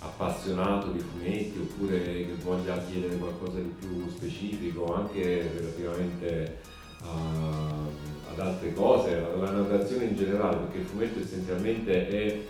appassionato 0.00 0.90
di 0.92 1.00
fumetti 1.00 1.58
oppure 1.58 1.98
che 2.02 2.34
voglia 2.42 2.82
chiedere 2.88 3.16
qualcosa 3.16 3.58
di 3.58 3.72
più 3.78 4.08
specifico 4.08 4.94
anche 4.94 5.50
relativamente 5.54 6.58
a- 7.02 7.88
ad 8.30 8.38
altre 8.38 8.72
cose, 8.72 9.16
alla 9.16 9.50
narrazione 9.50 10.04
in 10.04 10.16
generale, 10.16 10.56
perché 10.56 10.78
il 10.78 10.84
fumetto 10.84 11.20
essenzialmente 11.20 12.08
è 12.08 12.40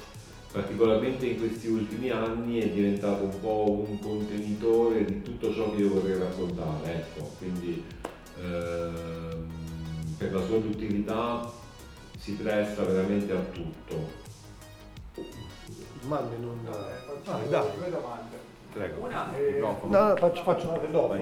particolarmente 0.52 1.26
in 1.26 1.38
questi 1.38 1.68
ultimi 1.68 2.10
anni 2.10 2.58
è 2.60 2.68
diventato 2.68 3.24
un 3.24 3.40
po' 3.40 3.86
un 3.88 3.98
contenitore 4.00 5.04
di 5.04 5.22
tutto 5.22 5.54
ciò 5.54 5.72
che 5.72 5.82
io 5.82 5.90
vorrei 5.90 6.18
raccontare, 6.18 6.92
ecco, 6.92 7.30
quindi 7.38 7.82
ehm, 8.42 9.46
per 10.18 10.34
la 10.34 10.44
sua 10.44 10.56
utilità 10.56 11.50
si 12.18 12.32
presta 12.32 12.82
veramente 12.82 13.32
a 13.32 13.40
tutto. 13.52 13.99
Domande 16.10 16.36
non. 16.40 16.58
Faccio 16.64 17.30
Ah, 17.30 17.38
dai. 17.48 17.66
due 17.78 17.90
domande. 17.90 18.36
Prego. 18.72 19.04
Una 19.04 19.32
è... 19.32 19.58
No, 19.60 19.78
no, 19.84 20.16
faccio, 20.16 20.42
faccio 20.42 20.68
una 20.68 20.78
dopo. 20.90 21.16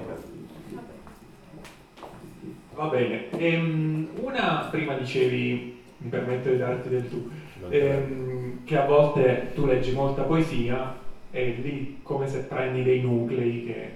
Va 2.75 2.87
bene. 2.87 3.31
Ehm, 3.33 4.09
una, 4.23 4.69
prima 4.71 4.95
dicevi, 4.95 5.83
mi 5.99 6.09
permetto 6.09 6.49
di 6.49 6.57
darti 6.57 6.89
del 6.89 7.11
tu, 7.11 7.29
ehm, 7.69 8.65
che 8.65 8.79
a 8.79 8.87
volte 8.87 9.51
tu 9.55 9.67
leggi 9.67 9.93
molta 9.93 10.23
poesia 10.23 10.95
e 11.33 11.59
lì 11.61 11.99
come 12.03 12.27
se 12.27 12.39
prendi 12.45 12.83
dei 12.83 13.03
nuclei 13.03 13.67
che 13.67 13.73
eh, 13.83 13.93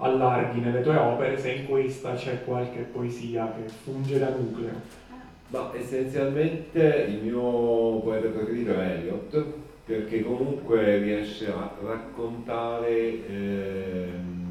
allarghi 0.00 0.58
nelle 0.58 0.82
tue 0.82 0.96
opere, 0.96 1.38
se 1.38 1.52
in 1.52 1.68
questa 1.68 2.14
c'è 2.14 2.42
qualche 2.42 2.80
poesia 2.80 3.52
che 3.54 3.68
funge 3.68 4.18
da 4.18 4.30
nucleo. 4.30 5.02
Ma 5.48 5.70
essenzialmente 5.76 7.06
il 7.08 7.22
mio 7.22 8.00
poeta 8.00 8.28
preferito 8.28 8.72
è 8.72 8.90
Eliot, 8.96 9.62
perché 9.84 10.22
comunque 10.22 10.98
riesce 10.98 11.48
a 11.52 11.76
raccontare 11.82 13.26
ehm, 13.28 14.42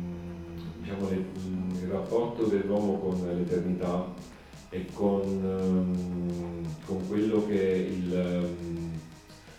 diciamo, 0.80 1.10
le- 1.10 1.26
il 1.82 1.90
rapporto 1.90 2.46
dell'uomo 2.46 3.00
con 3.00 3.20
l'eternità 3.36 4.14
e 4.70 4.86
con, 4.94 5.22
ehm, 5.24 6.66
con 6.86 7.08
quello 7.08 7.46
che 7.48 7.72
è 7.72 7.76
il, 7.76 8.14
ehm, 8.16 8.92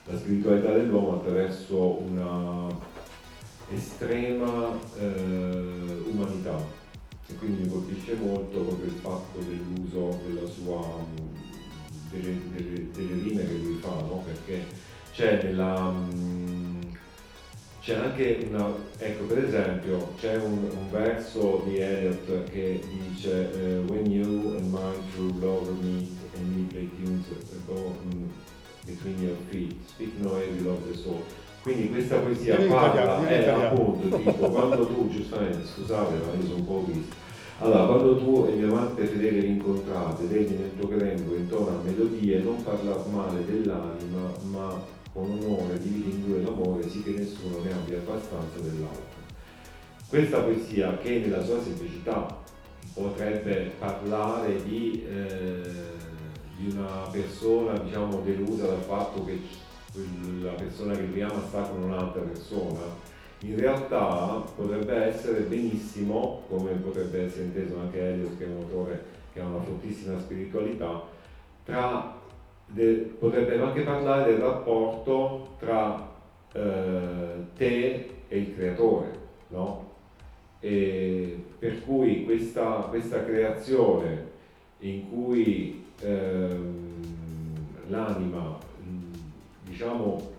la 0.07 0.17
spiritualità 0.19 0.73
dell'uomo 0.73 1.15
attraverso 1.15 2.01
una 2.03 2.69
estrema 3.73 4.79
eh, 4.99 6.03
umanità 6.09 6.57
e 7.27 7.35
quindi 7.37 7.63
mi 7.63 7.69
colpisce 7.69 8.15
molto 8.15 8.61
proprio 8.61 8.85
il 8.85 8.99
fatto 9.01 9.39
dell'uso 9.41 10.21
della 10.27 10.47
sua, 10.47 10.87
delle, 12.11 12.39
delle- 12.55 12.91
delle 12.93 13.23
rime 13.23 13.45
che 13.47 13.55
lui 13.55 13.79
fa, 13.81 13.89
no? 13.89 14.23
perché 14.25 14.84
c'è 15.15 15.41
nella... 15.43 15.91
mh, 15.91 16.65
c'è 17.81 17.97
anche 17.97 18.47
una, 18.49 18.73
ecco 18.97 19.25
per 19.25 19.45
esempio, 19.45 20.15
c'è 20.19 20.37
un, 20.37 20.71
un 20.71 20.91
verso 20.91 21.63
di 21.67 21.77
Eliot 21.77 22.45
che 22.51 22.81
dice 22.89 23.53
eh, 23.53 23.79
When 23.87 24.11
you 24.11 24.57
and 24.57 24.73
my 24.73 24.95
true 25.13 25.33
love 25.39 25.71
meet 25.83 26.11
and 26.35 26.57
we 26.57 26.63
play 26.63 26.91
tunes 26.97 27.27
mm, 27.29 28.25
between 28.87 29.21
your 29.23 29.37
feet, 29.51 29.77
speak 29.87 30.19
no 30.19 30.39
evil 30.39 30.69
of 30.69 30.79
the 30.89 30.97
soul. 30.97 31.23
Quindi 31.63 31.91
questa 31.91 32.17
poesia 32.17 32.59
in 32.59 32.69
parla, 32.69 33.19
in 33.19 33.27
è 33.27 33.39
italiano. 33.41 33.67
appunto 33.67 34.17
tipo 34.17 34.49
quando 34.49 34.87
tu, 34.87 35.11
giustamente, 35.11 35.67
scusate 35.67 36.15
ma 36.15 36.33
io 36.39 36.47
sono 36.47 36.57
un 36.57 36.67
po' 36.67 36.85
triste, 36.91 37.15
allora, 37.61 37.85
quando 37.87 38.17
tu 38.17 38.47
e 38.49 38.55
mia 38.55 38.67
amante 38.67 39.05
fedele 39.05 39.41
vi 39.41 39.49
incontrate, 39.49 40.25
vedi 40.25 40.55
nel 40.55 40.73
tuo 40.79 40.89
grembo 40.89 41.35
intona 41.37 41.79
melodie, 41.85 42.39
non 42.39 42.63
parlar 42.63 43.07
male 43.09 43.45
dell'anima, 43.45 44.33
ma 44.51 45.03
con 45.15 45.31
onore 45.31 45.79
dividi 45.79 46.11
in 46.11 46.27
due 46.27 46.43
l'amore, 46.43 46.89
sì 46.89 47.03
che 47.05 47.13
nessuno 47.13 47.63
ne 47.63 47.73
abbia 47.73 47.99
abbastanza 47.99 48.59
dell'altro. 48.59 49.23
Questa 50.09 50.41
poesia, 50.41 50.99
che 50.99 51.21
nella 51.21 51.43
sua 51.43 51.63
semplicità 51.63 52.43
potrebbe 52.93 53.73
parlare 53.79 54.63
di, 54.65 55.07
eh, 55.09 55.63
di 56.57 56.73
una 56.73 57.09
persona, 57.13 57.79
diciamo, 57.79 58.21
delusa 58.23 58.67
dal 58.67 58.83
fatto 58.83 59.25
che 59.25 59.39
la 60.43 60.53
persona 60.53 60.95
che 60.95 61.03
lui 61.03 61.23
ama 61.23 61.41
sta 61.47 61.63
con 61.63 61.85
un'altra 61.85 62.23
persona, 62.23 62.81
in 63.41 63.57
realtà 63.57 64.43
potrebbe 64.57 64.95
essere 64.95 65.41
benissimo, 65.43 66.43
come 66.49 66.73
potrebbe 66.73 67.27
essere 67.27 67.45
inteso 67.45 67.79
anche 67.79 68.01
Eliot, 68.01 68.37
che 68.37 68.47
è 68.47 68.49
un 68.49 68.63
autore 68.63 69.05
che 69.33 69.41
ha 69.41 69.47
una 69.47 69.63
fortissima 69.63 70.19
spiritualità, 70.19 71.03
tra 71.65 72.23
de- 72.75 73.15
potrebbe 73.19 73.59
anche 73.61 73.83
parlare 73.83 74.33
del 74.33 74.41
rapporto 74.41 75.55
tra 75.59 76.11
eh, 76.53 77.45
te 77.57 78.09
e 78.29 78.39
il 78.39 78.55
creatore, 78.55 79.19
no? 79.49 79.93
E 80.61 81.45
per 81.59 81.85
cui 81.85 82.25
questa, 82.25 82.87
questa 82.89 83.25
creazione 83.25 84.33
in 84.79 85.09
cui 85.09 85.85
ehm, 86.01 86.93
l'anima 87.89 88.59
diciamo 89.63 90.33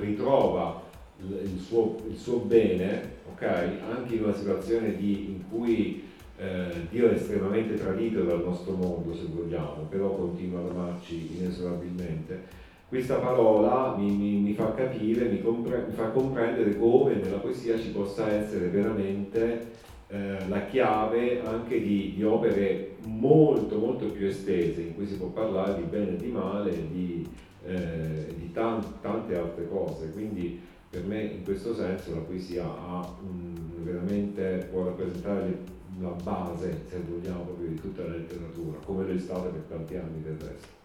ritrova 0.00 0.82
il 1.18 1.58
suo, 1.58 1.96
il 2.08 2.16
suo 2.16 2.38
bene, 2.38 3.16
ok? 3.32 3.42
Anche 3.90 4.14
in 4.14 4.24
una 4.24 4.34
situazione 4.34 4.96
di- 4.96 5.26
in 5.30 5.48
cui 5.50 6.08
eh, 6.40 6.86
Dio 6.88 7.10
è 7.10 7.12
estremamente 7.12 7.74
tradito 7.74 8.22
dal 8.22 8.42
nostro 8.42 8.72
mondo, 8.72 9.14
se 9.14 9.26
vogliamo, 9.30 9.86
però 9.90 10.14
continua 10.14 10.60
ad 10.60 10.70
amarci 10.70 11.36
inesorabilmente. 11.36 12.58
questa 12.88 13.16
parola 13.16 13.94
mi, 13.96 14.10
mi, 14.10 14.38
mi 14.38 14.54
fa 14.54 14.72
capire, 14.72 15.28
mi, 15.28 15.42
compre, 15.42 15.84
mi, 15.86 15.92
fa 15.92 16.08
comprendere 16.08 16.78
come 16.78 17.14
nella 17.16 17.36
poesia 17.36 17.78
ci 17.78 17.90
possa 17.90 18.32
essere 18.32 18.68
veramente 18.68 19.68
eh, 20.08 20.48
la 20.48 20.64
chiave 20.64 21.42
anche 21.44 21.78
di, 21.78 22.14
di, 22.16 22.24
opere 22.24 22.96
molto 23.04 23.78
molto 23.78 24.06
più 24.06 24.26
estese 24.26 24.80
in 24.80 24.94
cui 24.94 25.06
si 25.06 25.18
può 25.18 25.26
parlare 25.26 25.76
di 25.76 25.82
bene 25.82 26.12
e 26.12 26.16
di 26.16 26.28
male, 26.28 26.70
di, 26.90 27.28
eh, 27.66 28.34
di 28.34 28.50
tan, 28.50 28.82
tante 29.02 29.36
altre 29.36 29.68
cose. 29.68 30.10
Quindi 30.10 30.58
per 30.88 31.04
me 31.04 31.22
in 31.22 31.44
questo 31.44 31.74
senso 31.74 32.14
la 32.14 32.22
poesia 32.22 32.64
ha, 32.64 33.08
um, 33.22 33.54
veramente 33.84 34.68
può 34.72 34.84
rappresentare 34.84 35.78
la 36.00 36.14
base, 36.22 36.84
se 36.88 37.02
vogliamo, 37.06 37.42
proprio 37.42 37.68
di 37.68 37.80
tutta 37.80 38.02
la 38.02 38.10
letteratura, 38.10 38.78
come 38.84 39.04
lo 39.04 39.12
è 39.12 39.18
stata 39.18 39.48
per 39.48 39.64
tanti 39.68 39.96
anni 39.96 40.22
del 40.22 40.36
resto. 40.38 40.78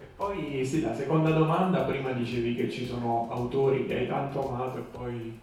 E 0.00 0.04
poi 0.16 0.64
sì, 0.64 0.82
la 0.82 0.94
seconda 0.94 1.30
domanda, 1.30 1.82
prima 1.82 2.12
dicevi 2.12 2.54
che 2.54 2.70
ci 2.70 2.86
sono 2.86 3.28
autori 3.30 3.86
che 3.86 3.98
hai 3.98 4.06
tanto 4.06 4.48
amato 4.48 4.78
e 4.78 4.82
poi 4.90 5.40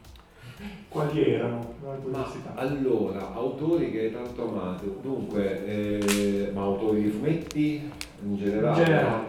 quali 0.89 1.23
erano? 1.23 1.75
Ma, 2.09 2.27
allora, 2.55 3.33
autori 3.33 3.91
che 3.91 3.99
hai 4.01 4.11
tanto 4.11 4.49
amato, 4.49 4.97
dunque, 5.01 5.65
eh, 5.65 6.51
ma 6.53 6.61
autori 6.63 7.03
di 7.03 7.09
fumetti 7.09 7.89
in 8.23 8.37
generale? 8.37 8.79
In 8.79 8.85
generale. 8.85 9.25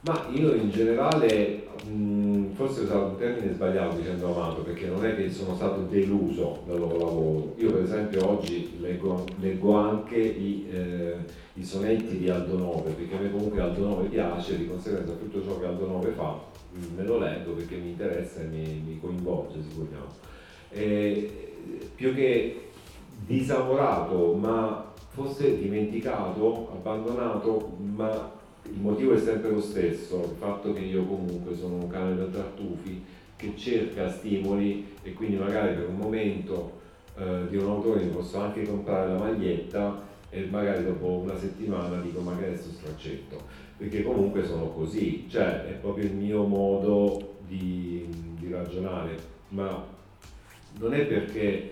Ma 0.00 0.26
io 0.30 0.54
in 0.54 0.70
generale 0.70 1.65
mh, 1.86 2.52
forse 2.54 2.80
ho 2.80 2.82
usato 2.84 3.04
un 3.06 3.16
termine 3.16 3.52
sbagliato 3.52 3.96
dicendo 3.96 4.34
amato 4.34 4.62
perché 4.62 4.86
non 4.86 5.04
è 5.04 5.14
che 5.14 5.30
sono 5.30 5.54
stato 5.54 5.82
deluso 5.82 6.62
dal 6.66 6.78
loro 6.78 6.98
lavoro. 6.98 7.54
Io 7.56 7.72
per 7.72 7.82
esempio 7.82 8.28
oggi 8.28 8.76
leggo, 8.78 9.24
leggo 9.40 9.74
anche 9.76 10.16
i, 10.16 10.66
eh, 10.70 11.16
i, 11.54 11.64
sonetti 11.64 12.18
di 12.18 12.28
Aldo 12.30 12.58
Nove 12.58 12.90
perché 12.92 13.16
a 13.16 13.20
me 13.20 13.30
comunque 13.30 13.60
Aldo 13.60 13.86
Nove 13.86 14.08
piace, 14.08 14.58
di 14.58 14.66
conseguenza 14.66 15.12
tutto 15.12 15.42
ciò 15.42 15.58
che 15.58 15.66
Aldo 15.66 15.86
Nove 15.86 16.10
fa 16.10 16.38
me 16.94 17.04
lo 17.04 17.18
leggo 17.18 17.52
perché 17.52 17.76
mi 17.76 17.90
interessa 17.90 18.40
e 18.40 18.44
mi, 18.44 18.82
mi 18.84 18.98
coinvolge 19.00 19.62
se 19.62 19.74
vogliamo. 19.74 20.34
E, 20.70 21.52
più 21.94 22.14
che 22.14 22.68
disamorato 23.24 24.34
ma 24.34 24.92
forse 25.08 25.58
dimenticato, 25.58 26.68
abbandonato, 26.72 27.76
ma 27.78 28.34
il 28.72 28.80
motivo 28.80 29.14
è 29.14 29.18
sempre 29.18 29.50
lo 29.50 29.60
stesso, 29.60 30.20
il 30.20 30.36
fatto 30.38 30.72
che 30.72 30.80
io 30.80 31.04
comunque 31.04 31.54
sono 31.54 31.76
un 31.76 31.88
cane 31.88 32.16
da 32.16 32.24
tartufi 32.24 33.04
che 33.36 33.52
cerca 33.56 34.08
stimoli 34.10 34.94
e 35.02 35.12
quindi 35.12 35.36
magari 35.36 35.74
per 35.74 35.88
un 35.88 35.96
momento 35.96 36.80
eh, 37.16 37.46
di 37.48 37.56
un 37.56 37.68
autore 37.68 38.04
mi 38.04 38.10
posso 38.10 38.38
anche 38.38 38.64
comprare 38.64 39.12
la 39.12 39.18
maglietta 39.18 40.02
e 40.30 40.46
magari 40.46 40.84
dopo 40.84 41.06
una 41.06 41.36
settimana 41.38 42.00
dico 42.00 42.20
magari 42.20 42.52
adesso 42.52 42.70
straccetto, 42.70 43.40
perché 43.76 44.02
comunque 44.02 44.44
sono 44.44 44.70
così, 44.70 45.26
cioè 45.28 45.64
è 45.66 45.72
proprio 45.72 46.04
il 46.04 46.14
mio 46.14 46.44
modo 46.44 47.36
di, 47.46 48.06
di 48.38 48.50
ragionare, 48.50 49.16
ma 49.50 49.86
non 50.78 50.92
è 50.92 51.06
perché 51.06 51.70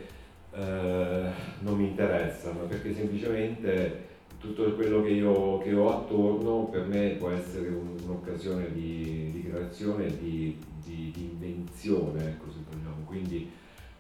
eh, 0.55 1.29
non 1.61 1.77
mi 1.77 1.89
interessa, 1.89 2.53
ma 2.53 2.63
perché 2.63 2.95
semplicemente 2.95 4.13
tutto 4.45 4.75
quello 4.75 5.03
che 5.03 5.09
io 5.09 5.59
che 5.59 5.73
ho 5.73 5.91
attorno 5.91 6.67
per 6.67 6.85
me 6.87 7.17
può 7.19 7.31
essere 7.31 7.69
un'occasione 7.69 8.71
di, 8.73 9.31
di 9.33 9.43
creazione 9.49 10.19
di, 10.19 10.59
di, 10.85 11.11
di, 11.15 11.23
invenzione, 11.23 12.25
ecco 12.25 12.51
se 12.51 12.59
vogliamo. 12.71 13.05
Quindi 13.07 13.51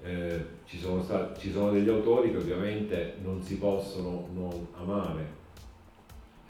eh, 0.02 0.44
ci, 0.66 0.78
sono 0.78 1.02
stati, 1.02 1.40
ci, 1.40 1.50
sono 1.50 1.70
degli 1.70 1.88
autori 1.88 2.30
che 2.30 2.36
ovviamente 2.36 3.14
non 3.22 3.42
si 3.42 3.56
possono 3.56 4.28
non 4.34 4.66
amare. 4.74 5.42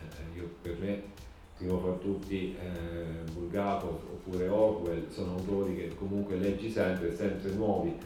Eh, 0.01 0.39
io, 0.39 0.51
per 0.61 0.77
me, 0.81 1.03
primo 1.57 1.79
fra 1.79 1.93
tutti, 1.93 2.57
eh, 2.61 3.31
Bulgaco 3.33 3.87
oppure 3.87 4.49
Orwell 4.49 5.09
sono 5.09 5.37
autori 5.37 5.77
che 5.77 5.95
comunque 5.95 6.37
leggi 6.37 6.69
sempre, 6.69 7.15
sempre 7.15 7.53
nuovi, 7.53 7.97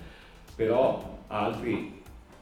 però 0.54 1.16
altri 1.28 1.97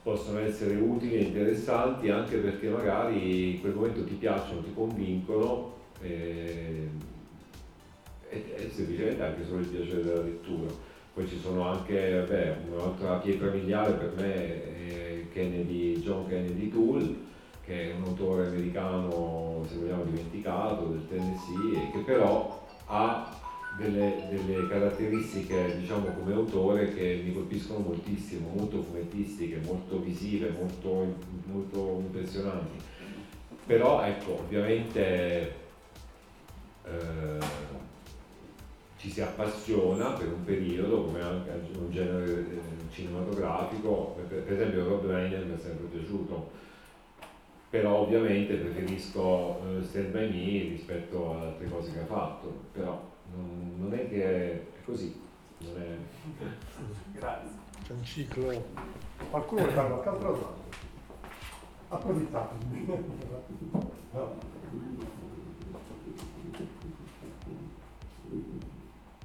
possono 0.06 0.38
essere 0.38 0.76
utili 0.76 1.16
e 1.16 1.22
interessanti 1.22 2.10
anche 2.10 2.36
perché 2.36 2.68
magari 2.68 3.54
in 3.54 3.60
quel 3.60 3.74
momento 3.74 4.04
ti 4.04 4.14
piacciono, 4.14 4.60
ti 4.60 4.72
convincono 4.72 5.72
e, 6.00 6.88
e, 8.28 8.54
e 8.54 8.70
semplicemente 8.72 9.24
anche 9.24 9.44
solo 9.44 9.58
il 9.58 9.66
piacere 9.66 10.04
della 10.04 10.22
lettura. 10.22 10.72
Poi 11.12 11.26
ci 11.26 11.36
sono 11.40 11.66
anche, 11.66 12.20
vabbè, 12.20 12.56
un'altra 12.70 13.16
pietra 13.16 13.50
miliare 13.50 13.94
per 13.94 14.12
me 14.16 14.34
è 14.34 15.24
Kennedy, 15.32 15.98
John 15.98 16.28
Kennedy 16.28 16.68
Toole, 16.68 17.14
che 17.64 17.90
è 17.90 17.94
un 17.96 18.04
autore 18.04 18.46
americano, 18.46 19.64
se 19.68 19.74
vogliamo, 19.74 20.04
dimenticato, 20.04 20.84
del 20.84 21.08
Tennessee, 21.08 21.82
e 21.82 21.90
che 21.90 21.98
però 22.04 22.64
ha 22.86 23.45
delle, 23.76 24.28
delle, 24.30 24.68
caratteristiche 24.68 25.78
diciamo 25.78 26.06
come 26.06 26.32
autore 26.32 26.94
che 26.94 27.22
mi 27.24 27.32
colpiscono 27.32 27.80
moltissimo, 27.80 28.52
molto 28.54 28.82
fumettistiche, 28.82 29.60
molto 29.64 30.00
visive, 30.00 30.50
molto, 30.50 31.14
molto 31.44 31.98
impressionanti. 32.00 32.82
Però 33.66 34.02
ecco, 34.02 34.38
ovviamente 34.38 35.52
eh, 36.84 37.38
ci 38.96 39.10
si 39.10 39.20
appassiona 39.20 40.10
per 40.10 40.28
un 40.28 40.44
periodo 40.44 41.04
come 41.04 41.20
anche 41.20 41.50
un 41.78 41.90
genere 41.90 42.40
eh, 42.40 42.92
cinematografico, 42.92 44.16
per, 44.28 44.52
esempio 44.52 44.88
Rob 44.88 45.06
Reiner 45.06 45.44
mi 45.44 45.54
è 45.54 45.58
sempre 45.58 45.86
piaciuto, 45.86 46.50
però 47.68 47.96
ovviamente 47.98 48.54
preferisco 48.54 49.20
uh, 49.20 49.82
Stand 49.82 50.10
By 50.10 50.30
Me 50.30 50.68
rispetto 50.70 51.34
ad 51.34 51.42
altre 51.42 51.68
cose 51.68 51.92
che 51.92 52.00
ha 52.00 52.06
fatto, 52.06 52.52
però 52.72 53.14
non, 53.34 53.74
non 53.78 53.94
è 53.94 54.08
che 54.08 54.24
è 54.24 54.62
così. 54.84 55.20
Non 55.58 55.80
è... 55.80 55.96
Grazie. 57.12 57.50
C'è 57.84 57.92
un 57.92 58.04
ciclo. 58.04 58.64
Qualcuno 59.30 59.60
vuole 59.60 59.74
fare 59.74 59.88
qualche 59.88 60.08
altra 60.08 60.28
domanda? 60.28 60.64
Approfittate. 61.88 62.54
No. 64.12 64.38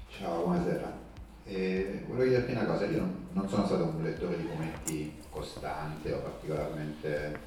Ciao, 0.10 0.44
buonasera. 0.44 1.00
Eh, 1.46 2.06
volevo 2.08 2.24
chiederti 2.24 2.52
una 2.52 2.66
cosa, 2.66 2.86
io 2.86 3.00
non, 3.00 3.28
non, 3.34 3.50
sono 3.50 3.66
stato 3.66 3.84
un 3.86 4.04
lettore 4.04 4.38
di 4.38 4.44
fumetti 4.44 5.20
costante 5.30 6.14
o 6.14 6.20
particolarmente 6.20 7.40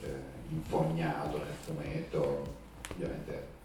eh, 0.00 0.14
infognato 0.48 1.38
nel 1.38 1.54
fumetto, 1.60 2.54
ovviamente 2.92 3.58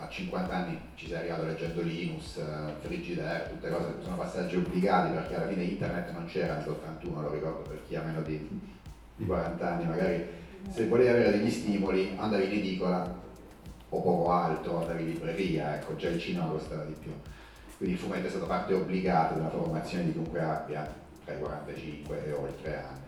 a 0.00 0.08
50 0.08 0.54
anni 0.54 0.80
ci 0.94 1.06
sei 1.06 1.18
arrivato 1.18 1.44
leggendo 1.44 1.82
Linus, 1.82 2.38
eh, 2.38 2.74
Frigidaire, 2.80 3.50
tutte 3.50 3.70
cose 3.70 3.96
che 3.96 4.02
sono 4.02 4.16
passaggi 4.16 4.56
obbligati 4.56 5.12
perché 5.12 5.34
alla 5.34 5.48
fine 5.48 5.62
internet 5.64 6.10
non 6.12 6.26
c'era 6.26 6.56
nell'81, 6.56 7.20
lo 7.20 7.30
ricordo 7.30 7.68
per 7.68 7.82
chi 7.86 7.96
ha 7.96 8.02
meno 8.02 8.22
di, 8.22 8.48
di 9.16 9.26
40 9.26 9.70
anni, 9.70 9.84
magari 9.84 10.26
se 10.70 10.86
volevi 10.86 11.08
avere 11.08 11.30
degli 11.32 11.50
stimoli 11.50 12.14
andavi 12.16 12.44
in 12.44 12.52
edicola 12.52 13.18
o 13.92 14.00
poco 14.00 14.30
altro, 14.30 14.80
andavi 14.80 15.02
in 15.02 15.08
libreria, 15.08 15.76
ecco, 15.76 15.96
già 15.96 16.08
il 16.08 16.20
cinema 16.20 16.46
costava 16.46 16.84
di 16.84 16.94
più. 16.98 17.12
Quindi 17.76 17.94
il 17.96 18.00
fumetto 18.00 18.26
è 18.26 18.30
stato 18.30 18.46
parte 18.46 18.72
obbligata 18.74 19.34
della 19.34 19.48
formazione 19.48 20.04
di 20.04 20.12
chiunque 20.12 20.40
abbia 20.40 20.88
tra 21.24 21.34
i 21.34 21.38
45 21.38 22.26
e 22.26 22.32
oltre 22.32 22.76
anni. 22.76 22.98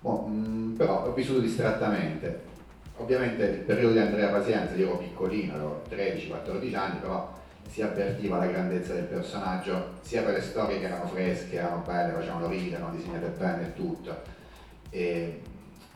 Bon, 0.00 0.30
mm, 0.30 0.76
però 0.76 1.06
ho 1.06 1.12
vissuto 1.12 1.40
distrattamente, 1.40 2.48
Ovviamente 3.00 3.44
il 3.44 3.58
periodo 3.60 3.94
di 3.94 3.98
Andrea 3.98 4.28
Pazienza, 4.28 4.74
io 4.74 4.88
ero 4.88 4.98
piccolino, 4.98 5.54
ero 5.54 5.82
13-14 5.90 6.76
anni, 6.76 6.98
però 6.98 7.32
si 7.66 7.80
avvertiva 7.80 8.36
la 8.36 8.46
grandezza 8.46 8.92
del 8.92 9.04
personaggio, 9.04 9.94
sia 10.02 10.22
per 10.22 10.34
le 10.34 10.42
storie 10.42 10.78
che 10.78 10.84
erano 10.84 11.06
fresche, 11.06 11.56
erano 11.56 11.82
belle, 11.86 12.12
facevano 12.12 12.48
ridere, 12.48 12.76
erano 12.76 12.94
disegnate 12.94 13.28
bene 13.28 13.62
e 13.62 13.74
tutto. 13.74 14.14
E, 14.90 15.40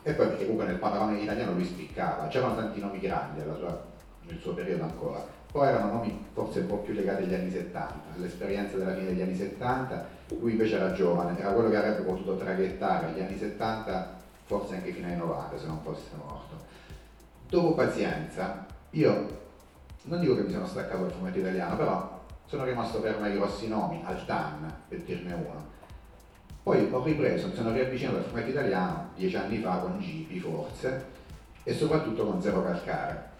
e, 0.02 0.12
poi 0.14 0.28
perché 0.28 0.44
comunque 0.44 0.64
nel 0.64 0.78
panorama 0.78 1.18
italiano 1.18 1.52
lui 1.52 1.66
spiccava, 1.66 2.26
c'erano 2.28 2.56
tanti 2.56 2.80
nomi 2.80 2.98
grandi 2.98 3.42
sua, 3.58 3.84
nel 4.22 4.38
suo 4.38 4.54
periodo 4.54 4.84
ancora, 4.84 5.22
poi 5.52 5.68
erano 5.68 5.92
nomi 5.92 6.26
forse 6.32 6.60
un 6.60 6.68
po' 6.68 6.78
più 6.78 6.94
legati 6.94 7.24
agli 7.24 7.34
anni 7.34 7.50
70, 7.50 8.14
all'esperienza 8.16 8.78
della 8.78 8.94
fine 8.94 9.08
degli 9.08 9.20
anni 9.20 9.36
70, 9.36 10.06
lui 10.40 10.52
invece 10.52 10.76
era 10.76 10.92
giovane, 10.92 11.38
era 11.38 11.50
quello 11.50 11.68
che 11.68 11.76
avrebbe 11.76 12.00
potuto 12.00 12.38
traghettare 12.38 13.08
agli 13.08 13.20
anni 13.20 13.36
70, 13.36 14.22
forse 14.46 14.76
anche 14.76 14.92
fino 14.92 15.06
ai 15.06 15.16
90 15.16 15.58
se 15.58 15.66
non 15.66 15.80
fosse 15.82 16.08
morto 16.16 16.53
dopo 17.54 17.74
pazienza, 17.74 18.66
io 18.90 19.42
non 20.02 20.18
dico 20.18 20.34
che 20.34 20.42
mi 20.42 20.50
sono 20.50 20.66
staccato 20.66 21.02
dal 21.02 21.12
fumetto 21.12 21.38
italiano, 21.38 21.76
però 21.76 22.22
sono 22.46 22.64
rimasto 22.64 23.00
fermo 23.00 23.24
ai 23.24 23.34
grossi 23.34 23.68
nomi, 23.68 24.02
al 24.04 24.24
TAN, 24.26 24.72
per 24.88 24.98
dirne 25.02 25.34
uno. 25.34 25.72
Poi 26.64 26.88
ho 26.90 27.02
ripreso, 27.02 27.46
mi 27.46 27.54
sono 27.54 27.72
riavvicinato 27.72 28.16
al 28.16 28.24
fumetto 28.24 28.50
italiano 28.50 29.10
dieci 29.14 29.36
anni 29.36 29.58
fa 29.58 29.76
con 29.76 30.00
Gipi 30.00 30.40
forse, 30.40 31.12
e 31.62 31.72
soprattutto 31.72 32.26
con 32.26 32.42
Zero 32.42 32.62
Calcare, 32.64 33.30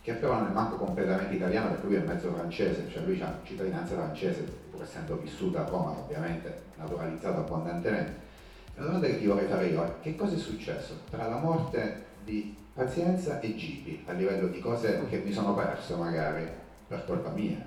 che 0.00 0.14
però 0.14 0.34
non 0.34 0.48
è 0.48 0.52
manco 0.52 0.76
completamente 0.76 1.34
italiano 1.34 1.68
perché 1.68 1.86
lui 1.86 1.96
è 1.96 2.00
mezzo 2.00 2.32
francese, 2.32 2.88
cioè 2.90 3.02
lui 3.02 3.20
ha 3.20 3.38
cittadinanza 3.44 3.94
francese, 3.94 4.40
pur 4.70 4.82
essendo 4.82 5.16
vissuta 5.16 5.60
a 5.60 5.68
Roma, 5.68 5.90
ovviamente 5.90 6.62
naturalizzato 6.76 7.40
abbondantemente. 7.40 8.30
La 8.76 8.84
domanda 8.84 9.06
che 9.08 9.18
ti 9.18 9.26
vorrei 9.26 9.46
fare 9.46 9.66
io 9.66 9.84
è 9.84 9.92
che 10.00 10.16
cosa 10.16 10.34
è 10.34 10.38
successo 10.38 11.00
tra 11.10 11.28
la 11.28 11.36
morte 11.36 12.06
di 12.24 12.60
pazienza 12.74 13.40
e 13.40 13.54
gibi 13.54 14.02
a 14.06 14.12
livello 14.12 14.48
di 14.48 14.60
cose 14.60 15.06
che 15.08 15.18
mi 15.18 15.32
sono 15.32 15.54
perso 15.54 15.96
magari 15.96 16.46
per 16.86 17.04
colpa 17.04 17.30
mia. 17.30 17.64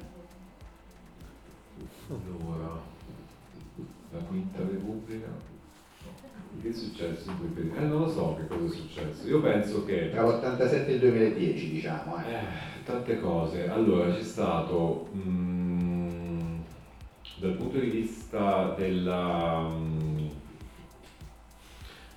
Allora, 2.07 2.79
la 4.11 4.19
quinta 4.27 4.59
repubblica. 4.59 5.53
Che 6.61 6.69
è 6.69 6.71
successo 6.71 7.29
in 7.31 7.37
quel 7.37 7.49
periodo? 7.49 7.77
Eh, 7.79 7.83
non 7.83 8.01
lo 8.01 8.09
so 8.09 8.35
che 8.35 8.47
cosa 8.47 8.65
è 8.65 8.77
successo. 8.77 9.27
Io 9.27 9.41
penso 9.41 9.83
che. 9.83 10.09
Tra 10.11 10.23
l'87 10.23 10.85
e 10.87 10.91
il 10.93 10.99
2010, 10.99 11.69
diciamo. 11.71 12.23
Eh. 12.23 12.33
Eh, 12.33 12.83
tante 12.85 13.19
cose. 13.19 13.67
Allora, 13.67 14.13
c'è 14.13 14.23
stato. 14.23 15.09
mm, 15.13 16.59
dal 17.37 17.53
punto 17.55 17.79
di 17.79 17.89
vista 17.89 18.73
della. 18.77 19.67
mm, 19.67 20.27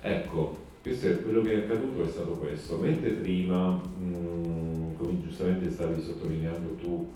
ecco, 0.01 0.57
questo 0.81 1.07
è 1.07 1.21
quello 1.21 1.41
che 1.41 1.53
è 1.53 1.57
accaduto 1.57 2.03
è 2.03 2.07
stato 2.07 2.31
questo. 2.31 2.77
Mentre 2.77 3.11
prima, 3.11 3.81
mm, 3.99 4.95
come 4.97 5.21
giustamente 5.21 5.69
stavi 5.71 6.01
sottolineando 6.01 6.75
tu, 6.75 7.11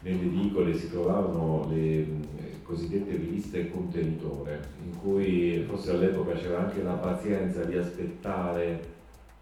nelle 0.00 0.22
edicole 0.22 0.74
si 0.74 0.90
trovavano 0.90 1.68
le 1.70 2.06
mm, 2.06 2.22
cosiddette 2.62 3.16
riviste 3.16 3.70
contenitore, 3.70 4.60
in 4.84 4.98
cui 5.00 5.64
forse 5.66 5.90
all'epoca 5.90 6.34
c'era 6.34 6.66
anche 6.66 6.82
la 6.82 6.94
pazienza 6.94 7.64
di 7.64 7.76
aspettare 7.76 8.96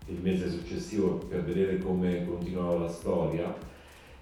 il 0.06 0.20
mese 0.22 0.48
successivo 0.48 1.14
per 1.28 1.42
vedere 1.42 1.78
come 1.78 2.24
continuava 2.24 2.78
la 2.78 2.88
storia 2.88 3.52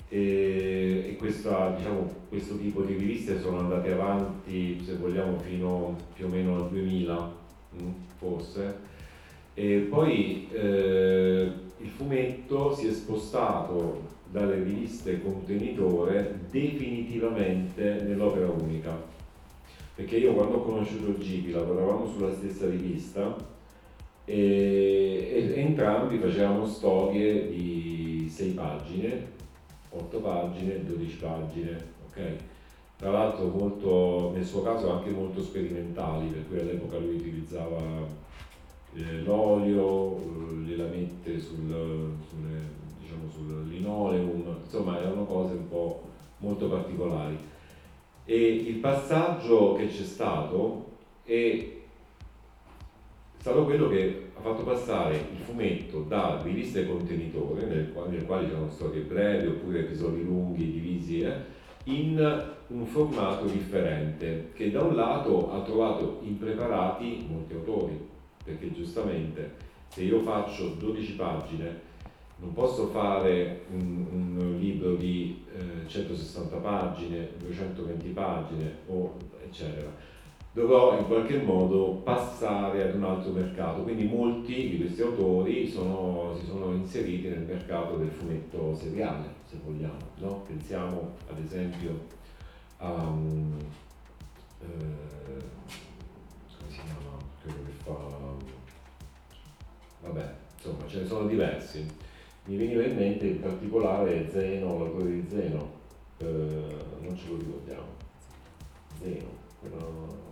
e, 0.09 1.05
e 1.09 1.17
questa, 1.17 1.75
diciamo, 1.77 2.11
questo 2.29 2.57
tipo 2.57 2.83
di 2.83 2.95
riviste 2.95 3.41
sono 3.41 3.59
andate 3.59 3.93
avanti, 3.93 4.83
se 4.85 4.95
vogliamo, 4.95 5.39
fino 5.39 5.97
più 6.15 6.27
o 6.27 6.29
meno 6.29 6.57
al 6.57 6.69
2000, 6.69 7.33
mm, 7.83 7.91
forse. 8.19 8.93
E 9.55 9.87
poi 9.89 10.49
eh, 10.53 11.53
il 11.79 11.89
fumetto 11.89 12.75
si 12.75 12.89
è 12.89 12.93
spostato 12.93 14.13
dalle 14.29 14.57
riviste 14.57 15.23
contenitore 15.23 16.41
definitivamente 16.51 18.03
nell'opera 18.03 18.49
unica. 18.51 18.91
Perché 19.95 20.17
io 20.17 20.33
quando 20.33 20.57
ho 20.57 20.63
conosciuto 20.63 21.17
Gibi 21.19 21.53
lavoravamo 21.53 22.05
sulla 22.07 22.35
stessa 22.35 22.69
rivista 22.69 23.37
e, 24.25 24.35
e 25.55 25.61
entrambi 25.61 26.19
facevamo 26.19 26.67
storie 26.67 27.49
di 27.49 28.29
6 28.29 28.51
pagine, 28.51 29.33
8 29.91 30.19
pagine, 30.19 30.85
12 30.85 31.17
pagine, 31.17 31.85
ok? 32.09 32.21
Tra 32.97 33.11
l'altro 33.13 33.47
molto, 33.47 34.33
nel 34.35 34.45
suo 34.45 34.63
caso 34.63 34.91
anche 34.91 35.11
molto 35.11 35.43
sperimentali, 35.43 36.29
per 36.29 36.49
cui 36.49 36.59
all'epoca 36.59 36.99
lui 36.99 37.15
utilizzava 37.15 37.79
eh, 38.95 39.23
l'olio, 39.23 40.17
eh, 40.19 40.67
le 40.67 40.77
lamette 40.77 41.41
sul, 41.41 42.15
sulle, 42.29 42.61
diciamo, 43.01 43.29
sul 43.31 43.69
linoleum, 43.69 44.57
insomma 44.63 45.01
erano 45.01 45.25
cose 45.25 45.55
un 45.55 45.69
po' 45.69 46.03
molto 46.39 46.69
particolari. 46.69 47.37
E 48.25 48.37
il 48.37 48.77
passaggio 48.77 49.75
che 49.75 49.89
c'è 49.89 50.03
stato 50.03 50.93
è 51.25 51.73
stato 53.37 53.65
quello 53.65 53.89
che 53.89 54.31
ha 54.35 54.41
fatto 54.41 54.63
passare 54.63 55.17
il 55.17 55.39
fumetto 55.39 56.01
da 56.01 56.41
riviste 56.43 56.87
contenitore, 56.87 57.67
nel 57.67 57.93
quale, 57.93 58.11
nel 58.11 58.25
quale 58.25 58.47
c'erano 58.47 58.71
storie 58.71 59.03
brevi 59.03 59.49
oppure 59.49 59.81
episodi 59.81 60.25
lunghi 60.25 60.71
divisi, 60.71 61.21
eh, 61.21 61.53
in 61.85 62.19
un 62.69 62.87
formato 62.87 63.45
differente, 63.45 64.53
che 64.55 64.71
da 64.71 64.83
un 64.83 64.95
lato 64.95 65.53
ha 65.53 65.61
trovato 65.61 66.21
impreparati 66.23 67.27
molti 67.29 67.53
autori, 67.53 68.13
perché 68.45 68.73
giustamente 68.73 69.73
se 69.89 70.03
io 70.03 70.21
faccio 70.21 70.75
12 70.79 71.13
pagine 71.15 71.93
non 72.37 72.53
posso 72.53 72.89
fare 72.89 73.65
un, 73.71 74.07
un 74.11 74.57
libro 74.59 74.95
di 74.97 75.45
eh, 75.57 75.89
160 75.89 76.57
pagine, 76.57 77.31
220 77.39 78.09
pagine 78.09 78.73
o 78.89 79.17
eccetera. 79.43 80.13
Dovrò 80.53 80.97
in 80.97 81.07
qualche 81.07 81.39
modo 81.39 82.01
passare 82.05 82.89
ad 82.89 82.95
un 82.95 83.05
altro 83.05 83.33
mercato, 83.33 83.83
quindi 83.83 84.05
molti 84.05 84.69
di 84.71 84.79
questi 84.79 85.03
autori 85.03 85.69
sono, 85.69 86.37
si 86.39 86.47
sono 86.47 86.73
inseriti 86.73 87.27
nel 87.29 87.43
mercato 87.43 87.97
del 87.97 88.11
fumetto 88.11 88.73
seriale, 88.75 89.27
se 89.49 89.57
vogliamo. 89.65 89.99
No? 90.19 90.45
Pensiamo 90.47 91.17
ad 91.29 91.39
esempio 91.45 92.07
a 92.77 92.93
um, 92.93 93.57
eh, 94.61 94.67
come 96.57 96.71
si 96.71 96.81
chiama 96.85 97.17
quello 97.43 97.59
che 97.67 97.73
fa 97.83 98.24
vabbè 100.05 100.35
insomma 100.57 100.87
ce 100.87 101.01
ne 101.01 101.07
sono 101.07 101.27
diversi. 101.27 101.87
Mi 102.47 102.57
veniva 102.57 102.85
in 102.85 102.97
mente 102.97 103.27
in 103.27 103.41
particolare 103.41 104.29
Zeno 104.31 104.79
l'autore 104.79 105.11
di 105.11 105.25
Zeno. 105.29 105.83
Eh, 106.19 106.25
non 107.01 107.17
ce 107.17 107.29
lo 107.29 107.37
ricordiamo. 107.37 107.87
Zeno 109.01 109.43
quello 109.61 110.23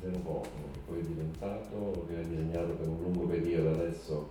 Zeno 0.00 0.18
Cosmo 0.18 0.70
che 0.72 0.78
poi 0.86 1.00
è 1.00 1.02
diventato 1.02 2.06
che 2.08 2.20
ha 2.20 2.22
disegnato 2.22 2.72
per 2.74 2.88
un 2.88 3.02
lungo 3.02 3.26
periodo 3.26 3.70
adesso 3.70 4.30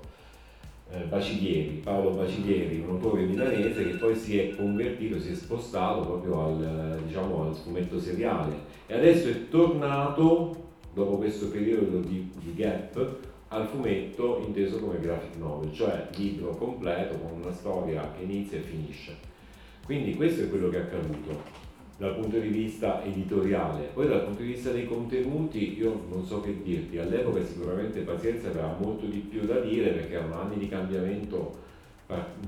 eh, 0.92 1.04
Baciglieri, 1.04 1.82
Paolo 1.84 2.12
Baciglieri, 2.12 2.80
un 2.80 2.92
autore 2.92 3.24
milanese 3.24 3.84
che 3.84 3.98
poi 3.98 4.16
si 4.16 4.40
è 4.40 4.56
convertito, 4.56 5.20
si 5.20 5.32
è 5.32 5.36
spostato 5.36 6.02
proprio 6.02 6.46
al, 6.46 7.02
diciamo, 7.06 7.48
al 7.48 7.56
fumetto 7.56 8.00
seriale. 8.00 8.56
E 8.86 8.94
adesso 8.94 9.28
è 9.28 9.50
tornato, 9.50 10.56
dopo 10.94 11.18
questo 11.18 11.50
periodo 11.50 12.00
di, 12.00 12.32
di 12.42 12.54
gap, 12.54 13.18
al 13.50 13.68
fumetto 13.68 14.44
inteso 14.46 14.80
come 14.80 15.00
graphic 15.00 15.38
novel, 15.38 15.74
cioè 15.74 16.08
libro 16.16 16.56
completo 16.56 17.18
con 17.18 17.42
una 17.42 17.54
storia 17.54 18.12
che 18.16 18.24
inizia 18.24 18.58
e 18.58 18.62
finisce. 18.62 19.16
Quindi 19.86 20.16
questo 20.16 20.44
è 20.44 20.50
quello 20.50 20.70
che 20.70 20.78
è 20.78 20.82
accaduto 20.82 21.66
dal 21.98 22.16
punto 22.16 22.38
di 22.40 22.50
vista 22.50 23.04
editoriale. 23.04 23.90
Poi 23.94 24.08
dal 24.08 24.24
punto 24.24 24.42
di 24.42 24.50
vista 24.50 24.72
dei 24.72 24.86
contenuti 24.86 25.78
io 25.78 26.04
non 26.10 26.26
so 26.26 26.42
che 26.42 26.62
dirti, 26.62 26.98
all'epoca 26.98 27.44
sicuramente 27.44 28.02
Pazienza 28.02 28.50
aveva 28.50 28.76
molto 28.80 29.06
di 29.06 29.20
più 29.20 29.46
da 29.46 29.60
dire 29.60 29.92
perché 29.92 30.16
erano 30.16 30.42
anni 30.42 30.58
di 30.58 30.68
cambiamento 30.68 31.66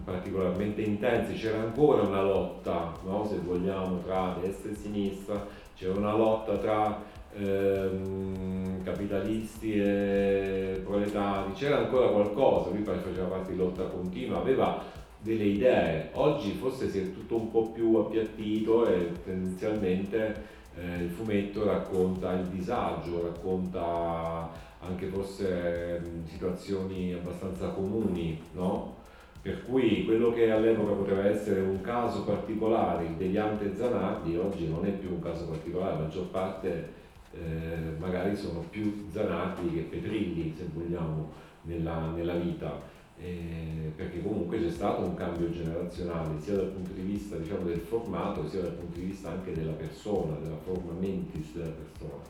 particolarmente 0.06 0.82
intensi, 0.82 1.34
c'era 1.34 1.60
ancora 1.60 2.04
una 2.04 2.22
lotta, 2.22 2.94
no? 3.04 3.26
se 3.26 3.40
vogliamo, 3.40 4.00
tra 4.00 4.38
destra 4.42 4.72
e 4.72 4.76
sinistra, 4.76 5.46
c'era 5.76 5.94
una 5.98 6.16
lotta 6.16 6.58
tra 6.58 7.04
ehm, 7.36 8.84
capitalisti 8.84 9.74
e 9.74 10.82
proletari, 10.84 11.54
c'era 11.54 11.78
ancora 11.78 12.08
qualcosa, 12.08 12.70
lui 12.70 12.84
faceva 12.84 13.28
parte 13.28 13.52
di 13.52 13.58
lotta 13.58 13.84
continua, 13.84 14.40
aveva 14.40 14.84
delle 15.22 15.44
idee. 15.44 16.10
Oggi 16.14 16.52
forse 16.54 16.90
si 16.90 17.00
è 17.00 17.14
tutto 17.14 17.36
un 17.36 17.52
po' 17.52 17.72
più 17.72 17.96
appiattito 17.96 18.88
e 18.88 19.12
tendenzialmente 19.24 20.36
eh, 20.76 21.04
il 21.04 21.10
fumetto 21.10 21.66
racconta 21.66 22.34
il 22.34 22.46
disagio, 22.46 23.24
racconta 23.24 24.50
anche 24.82 25.08
forse 25.08 26.00
mh, 26.00 26.28
situazioni 26.28 27.14
abbastanza 27.14 27.68
comuni, 27.68 28.42
no? 28.54 28.96
Per 29.42 29.66
cui 29.66 30.04
quello 30.06 30.34
che 30.34 30.52
all'epoca 30.52 30.92
poteva 30.94 31.26
essere 31.26 31.62
un 31.62 31.80
caso 31.82 32.24
particolare, 32.24 33.06
il 33.06 33.14
deviante 33.14 33.74
Zanardi, 33.76 34.36
oggi 34.36 34.68
non 34.68 34.86
è 34.86 34.90
più 34.90 35.12
un 35.12 35.22
caso 35.22 35.46
particolare, 35.46 35.94
la 35.94 36.00
maggior 36.02 36.26
parte 36.28 36.98
eh, 37.34 37.98
magari 37.98 38.36
sono 38.36 38.66
più 38.70 39.06
Zanardi 39.12 39.74
che 39.74 39.82
Petrilli, 39.82 40.54
se 40.58 40.68
vogliamo, 40.74 41.32
nella, 41.64 42.12
nella 42.12 42.36
vita 42.36 42.98
eh, 43.22 43.92
perché 43.96 44.22
comunque 44.22 44.60
c'è 44.60 44.72
stato 44.72 45.02
un 45.02 45.14
cambio 45.14 45.52
generazionale 45.52 46.40
sia 46.40 46.56
dal 46.56 46.68
punto 46.68 46.94
di 46.94 47.02
vista 47.02 47.36
diciamo, 47.36 47.66
del 47.66 47.80
formato 47.80 48.48
sia 48.48 48.62
dal 48.62 48.72
punto 48.72 48.98
di 48.98 49.08
vista 49.08 49.30
anche 49.30 49.52
della 49.52 49.74
persona, 49.74 50.38
della 50.38 50.58
forma 50.58 50.94
mentis 50.94 51.52
della 51.54 51.72
persona. 51.72 52.22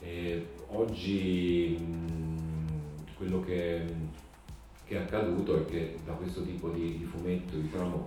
Eh, 0.00 0.46
oggi 0.68 1.76
mh, 1.78 3.16
quello 3.16 3.40
che, 3.42 3.84
che, 4.86 4.96
è 4.96 5.00
accaduto 5.00 5.60
è 5.60 5.64
che 5.66 5.98
da 6.04 6.12
questo 6.12 6.42
tipo 6.42 6.70
di, 6.70 6.96
di 6.96 7.04
fumetto 7.04 7.56
diciamo, 7.56 8.06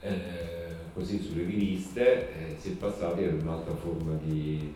eh, 0.00 0.92
così 0.94 1.20
sulle 1.20 1.44
riviste 1.44 2.32
eh, 2.32 2.56
si 2.58 2.70
è 2.70 2.72
passati 2.72 3.24
ad 3.24 3.42
un'altra 3.42 3.74
forma 3.74 4.14
di, 4.14 4.74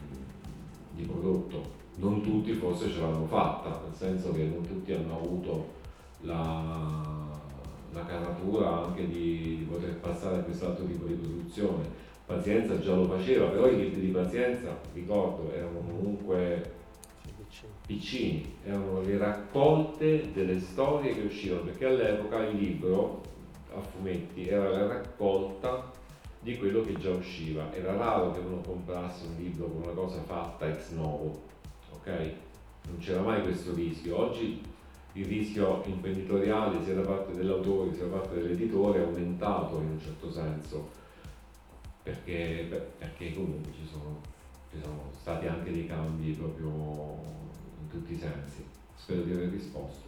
di 0.98 1.04
prodotto. 1.04 1.76
Non 1.96 2.20
tutti 2.22 2.52
forse 2.52 2.90
ce 2.90 3.00
l'hanno 3.00 3.26
fatta, 3.26 3.80
nel 3.84 3.94
senso 3.94 4.32
che 4.32 4.44
non 4.44 4.62
tutti 4.62 4.92
hanno 4.92 5.16
avuto 5.16 5.66
la, 6.22 7.30
la 7.92 8.04
caratura 8.04 8.84
anche 8.84 9.06
di, 9.08 9.58
di 9.58 9.66
poter 9.68 9.96
passare 9.96 10.37
a 10.37 10.42
quest'altro 10.42 10.84
tipo 10.84 11.06
di 11.06 11.14
produzione. 11.14 12.06
Pazienza 12.26 12.78
già 12.78 12.94
lo 12.94 13.04
faceva, 13.04 13.46
però 13.46 13.68
i 13.68 13.76
libri 13.76 14.00
di 14.00 14.08
pazienza, 14.08 14.76
ricordo, 14.92 15.50
erano 15.52 15.78
comunque 15.80 16.76
piccini, 17.87 18.54
erano 18.64 19.00
le 19.00 19.16
raccolte 19.16 20.30
delle 20.32 20.61
storie 20.61 21.14
che 21.14 21.22
uscivano, 21.22 21.62
perché 21.62 21.87
all'epoca 21.87 22.44
il 22.44 22.56
libro 22.56 23.22
a 23.74 23.80
fumetti 23.80 24.46
era 24.46 24.68
la 24.68 24.87
raccolta 24.87 25.90
di 26.40 26.57
quello 26.57 26.83
che 26.83 26.94
già 26.98 27.11
usciva. 27.11 27.72
Era 27.74 27.94
raro 27.96 28.33
che 28.33 28.40
uno 28.40 28.61
comprasse 28.61 29.27
un 29.27 29.37
libro 29.37 29.66
con 29.66 29.83
una 29.83 29.92
cosa 29.92 30.22
fatta 30.22 30.68
ex 30.68 30.90
novo, 30.90 31.42
ok? 31.92 32.33
Non 32.88 32.98
c'era 32.98 33.20
mai 33.22 33.42
questo 33.42 33.74
rischio. 33.74 34.18
Oggi 34.18 34.62
il 35.12 35.24
rischio 35.27 35.83
imprenditoriale 35.87 36.83
sia 36.85 36.94
da 36.94 37.01
parte 37.03 37.35
dell'autore 37.35 37.94
sia 37.94 38.07
da 38.07 38.18
parte 38.18 38.37
dell'editore 38.37 39.01
è 39.01 39.05
aumentato 39.05 39.81
in 39.81 39.90
un 39.90 40.01
certo 40.01 40.31
senso. 40.31 40.96
perché, 42.09 42.92
perché 42.98 43.35
comunque 43.35 43.72
ci 43.72 43.87
sono, 43.87 44.20
ci 44.70 44.81
sono 44.83 45.11
stati 45.20 45.46
anche 45.46 45.70
dei 45.72 45.87
cambi 45.87 46.33
proprio 46.33 47.18
in 47.81 47.88
tutti 47.90 48.14
i 48.14 48.18
sensi. 48.18 48.64
Spero 48.96 49.22
di 49.22 49.33
aver 49.33 49.51
risposto. 49.51 50.07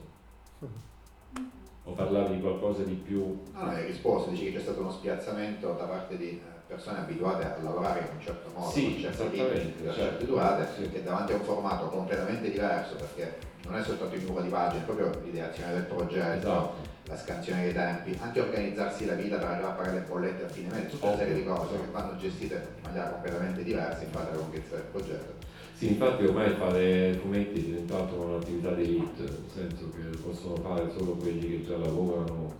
O 1.84 1.92
parlavi 1.92 2.36
di 2.36 2.40
qualcosa 2.40 2.82
di 2.82 2.94
più? 2.94 3.40
No, 3.52 3.64
no, 3.64 3.70
hai 3.70 3.86
risposto, 3.86 4.30
dici 4.30 4.44
che 4.44 4.52
c'è 4.52 4.60
stato 4.60 4.80
uno 4.80 4.92
spiazzamento 4.92 5.72
da 5.72 5.84
parte 5.84 6.16
di 6.16 6.28
eh, 6.28 6.42
persone 6.66 6.98
abituate 6.98 7.44
a 7.44 7.56
lavorare 7.62 8.00
in 8.00 8.16
un 8.16 8.20
certo 8.20 8.50
modo, 8.54 8.70
sì, 8.70 9.00
con 9.02 9.12
certi 9.12 9.36
limiti, 9.36 9.82
certo. 9.84 9.94
certe 9.94 10.24
durate, 10.26 10.68
sì. 10.76 10.90
che 10.90 11.02
davanti 11.02 11.32
a 11.32 11.36
un 11.36 11.42
formato 11.42 11.86
completamente 11.86 12.50
diverso, 12.50 12.96
perché 12.96 13.38
non 13.64 13.76
è 13.76 13.82
soltanto 13.82 14.14
il 14.14 14.22
numero 14.24 14.42
di 14.42 14.50
pagine, 14.50 14.82
è 14.82 14.84
proprio 14.84 15.10
l'ideazione 15.24 15.72
del 15.72 15.84
progetto, 15.84 16.48
Esatto. 16.48 16.74
la 17.04 17.16
scansione 17.16 17.62
dei 17.62 17.72
tempi, 17.72 18.18
anche 18.20 18.40
organizzarsi 18.40 19.06
la 19.06 19.14
vita 19.14 19.38
per 19.38 19.48
arrivare 19.48 19.72
a 19.72 19.76
pagare 19.76 19.94
le 19.98 20.04
bollette 20.06 20.44
a 20.44 20.48
fine 20.48 20.68
mese, 20.68 20.88
tutta 20.90 21.06
una 21.06 21.16
serie 21.16 21.34
di 21.34 21.44
cose 21.44 21.80
che 21.80 21.90
vanno 21.90 22.16
gestite 22.16 22.54
in 22.76 22.82
maniera 22.82 23.08
completamente 23.08 23.62
diversa 23.64 24.02
in 24.04 24.10
base 24.10 24.28
alla 24.28 24.36
lunghezza 24.36 24.76
del 24.76 24.84
progetto. 24.84 25.39
Sì, 25.80 25.92
infatti 25.92 26.24
ormai 26.26 26.52
fare 26.56 27.14
fumetti 27.22 27.58
è 27.58 27.62
diventato 27.62 28.14
un'attività 28.16 28.72
d'elite, 28.72 29.22
nel 29.22 29.44
senso 29.50 29.90
che 29.92 30.02
lo 30.10 30.18
possono 30.18 30.56
fare 30.56 30.92
solo 30.94 31.12
quelli 31.12 31.48
che 31.48 31.64
già 31.64 31.78
lavorano. 31.78 32.54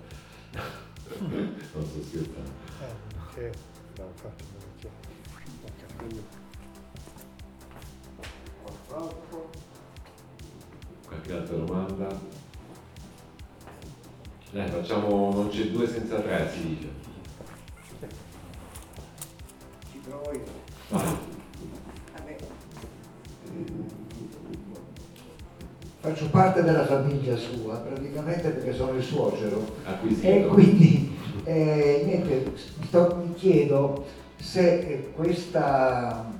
non 1.18 1.54
sto 1.68 2.02
scherzando. 2.02 2.50
Eh, 2.80 2.94
ok. 3.18 3.56
No, 3.98 4.06
infatti, 4.06 4.44
non 4.54 6.24
Qualche 11.06 11.32
altra 11.34 11.56
domanda? 11.56 12.20
Dai, 14.50 14.70
facciamo, 14.70 15.30
non 15.34 15.50
c'è 15.50 15.66
due 15.66 15.86
senza 15.86 16.20
tre, 16.20 16.50
si 16.50 16.68
dice. 16.68 17.09
Parte 26.40 26.62
della 26.62 26.86
famiglia 26.86 27.36
sua, 27.36 27.74
praticamente 27.74 28.48
perché 28.48 28.72
sono 28.72 28.96
il 28.96 29.02
suocero. 29.02 29.62
Acquisito. 29.84 30.26
E 30.26 30.46
quindi 30.46 31.18
eh, 31.44 32.02
niente, 32.06 32.52
sto- 32.86 33.22
mi 33.22 33.34
chiedo 33.34 34.06
se 34.40 34.78
eh, 34.78 35.10
questa 35.14 36.32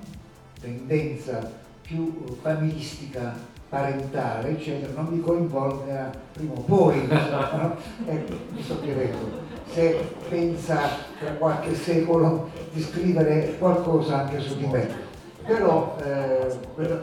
tendenza 0.59 1.53
più 1.83 2.25
familistica, 2.41 3.37
parentale, 3.69 4.51
eccetera, 4.51 4.93
non 4.95 5.13
mi 5.13 5.21
coinvolga 5.21 6.11
prima 6.33 6.55
o 6.55 6.61
poi, 6.61 7.07
no? 7.07 7.77
Ecco, 8.07 8.35
mi 8.53 8.63
sto 8.63 8.81
chiedendo 8.81 9.49
se 9.73 10.01
pensa 10.29 10.81
tra 11.21 11.31
qualche 11.35 11.77
secolo 11.77 12.51
di 12.73 12.83
scrivere 12.83 13.55
qualcosa 13.59 14.23
anche 14.23 14.41
su 14.41 14.57
di 14.57 14.67
me. 14.67 15.09
Però, 15.47 15.97
eh, 16.03 16.49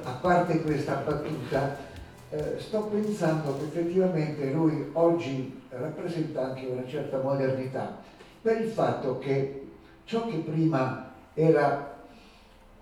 a 0.03 0.12
parte 0.19 0.62
questa 0.62 1.01
battuta, 1.05 1.77
eh, 2.30 2.56
sto 2.58 2.84
pensando 2.84 3.58
che 3.58 3.66
effettivamente 3.66 4.52
lui 4.52 4.90
oggi 4.94 5.62
rappresenta 5.70 6.46
anche 6.46 6.66
una 6.66 6.86
certa 6.88 7.22
modernità 7.22 8.02
per 8.42 8.62
il 8.62 8.70
fatto 8.70 9.18
che 9.20 9.68
ciò 10.04 10.28
che 10.28 10.38
prima 10.38 11.12
era 11.34 11.96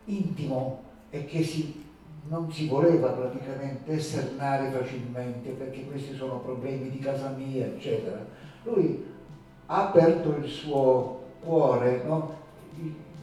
intimo 0.06 0.84
e 1.10 1.26
che 1.26 1.44
si- 1.44 1.84
non 2.28 2.52
si 2.52 2.68
voleva 2.68 3.10
praticamente 3.10 3.94
esternare 3.94 4.72
facilmente 4.72 5.52
perché 5.52 5.86
questi 5.86 6.16
sono 6.16 6.40
problemi 6.40 6.90
di 6.90 7.00
casa 7.00 7.30
mia, 7.30 7.66
eccetera, 7.66 8.26
lui 8.64 9.06
ha 9.68 9.88
aperto 9.90 10.36
il 10.38 10.50
suo 10.50 11.24
cuore 11.42 12.04
no? 12.04 12.44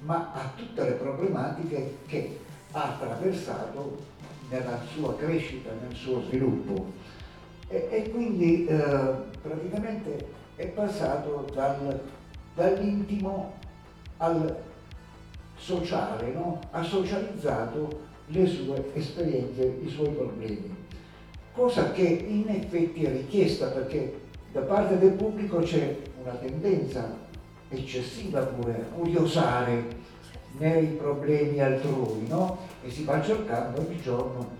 ma 0.03 0.33
a 0.33 0.51
tutte 0.55 0.85
le 0.85 0.93
problematiche 0.93 1.99
che 2.07 2.39
ha 2.73 2.95
attraversato 2.95 3.99
nella 4.53 4.79
sua 4.95 5.17
crescita, 5.17 5.71
nel 5.81 5.97
suo 5.97 6.23
sviluppo. 6.23 6.93
E, 7.69 7.89
e 7.91 8.11
quindi 8.11 8.67
eh, 8.67 9.13
praticamente 9.41 10.29
è 10.57 10.67
passato 10.67 11.47
dal- 11.55 12.01
dall'intimo 12.55 13.55
al 14.19 14.57
sociale, 15.57 16.33
no? 16.33 16.61
ha 16.71 16.83
socializzato 16.83 18.11
le 18.27 18.47
sue 18.47 18.91
esperienze, 18.95 19.79
i 19.83 19.89
suoi 19.89 20.11
problemi. 20.11 20.77
Cosa 21.53 21.93
che 21.93 22.03
in 22.03 22.49
effetti 22.49 23.05
è 23.05 23.11
richiesta 23.11 23.69
perché 23.69 24.21
da 24.53 24.61
parte 24.61 24.99
del 24.99 25.13
pubblico 25.13 25.59
c'è 25.61 25.97
una 26.23 26.33
tendenza 26.33 27.19
eccessiva 27.69 28.41
pure 28.41 28.73
a 28.73 28.95
curiosare 28.95 30.01
nei 30.59 30.87
problemi 30.89 31.61
altrui, 31.61 32.27
no? 32.29 32.59
E 32.83 32.91
si 32.91 33.05
va 33.05 33.23
cercando 33.23 33.81
ogni 33.81 34.01
giorno 34.01 34.51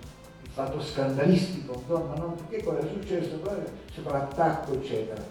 il 0.43 0.51
fatto 0.51 0.81
scandalistico, 0.81 1.75
insomma, 1.81 2.15
no? 2.15 2.37
Che 2.49 2.63
cosa 2.63 2.79
è 2.79 2.89
successo? 2.93 3.39
Fa 3.39 4.13
l'attacco, 4.13 4.75
eccetera. 4.75 5.23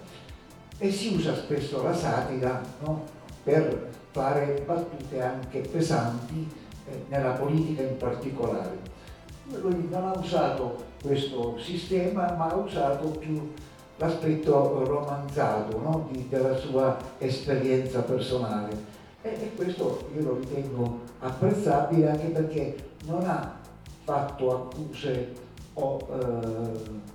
E 0.78 0.91
si 0.91 1.15
usa 1.15 1.36
spesso 1.36 1.84
la 1.84 1.93
satira, 1.93 2.62
no? 2.86 3.06
Per 3.43 3.89
fare 4.12 4.63
battute 4.65 5.21
anche 5.21 5.60
pesanti 5.60 6.47
eh, 6.88 7.06
nella 7.08 7.32
politica 7.32 7.82
in 7.82 7.97
particolare. 7.97 8.78
Lui 9.62 9.88
non 9.89 10.06
ha 10.06 10.17
usato 10.17 10.84
questo 11.02 11.58
sistema, 11.60 12.34
ma 12.38 12.50
ha 12.50 12.56
usato 12.56 13.08
più 13.10 13.52
l'aspetto 13.97 14.84
romanzato 14.86 15.78
no? 15.80 16.08
di- 16.12 16.28
della 16.28 16.56
sua 16.56 16.97
esperienza 17.17 18.02
personale. 18.02 19.00
E, 19.23 19.51
questo 19.55 20.07
io 20.15 20.23
lo 20.23 20.38
ritengo 20.39 20.99
apprezzabile 21.19 22.10
anche 22.10 22.27
perché 22.27 22.75
non 23.05 23.23
ha 23.25 23.60
fatto 24.03 24.51
accuse 24.51 25.34
o 25.75 25.99
eh, 26.10 27.10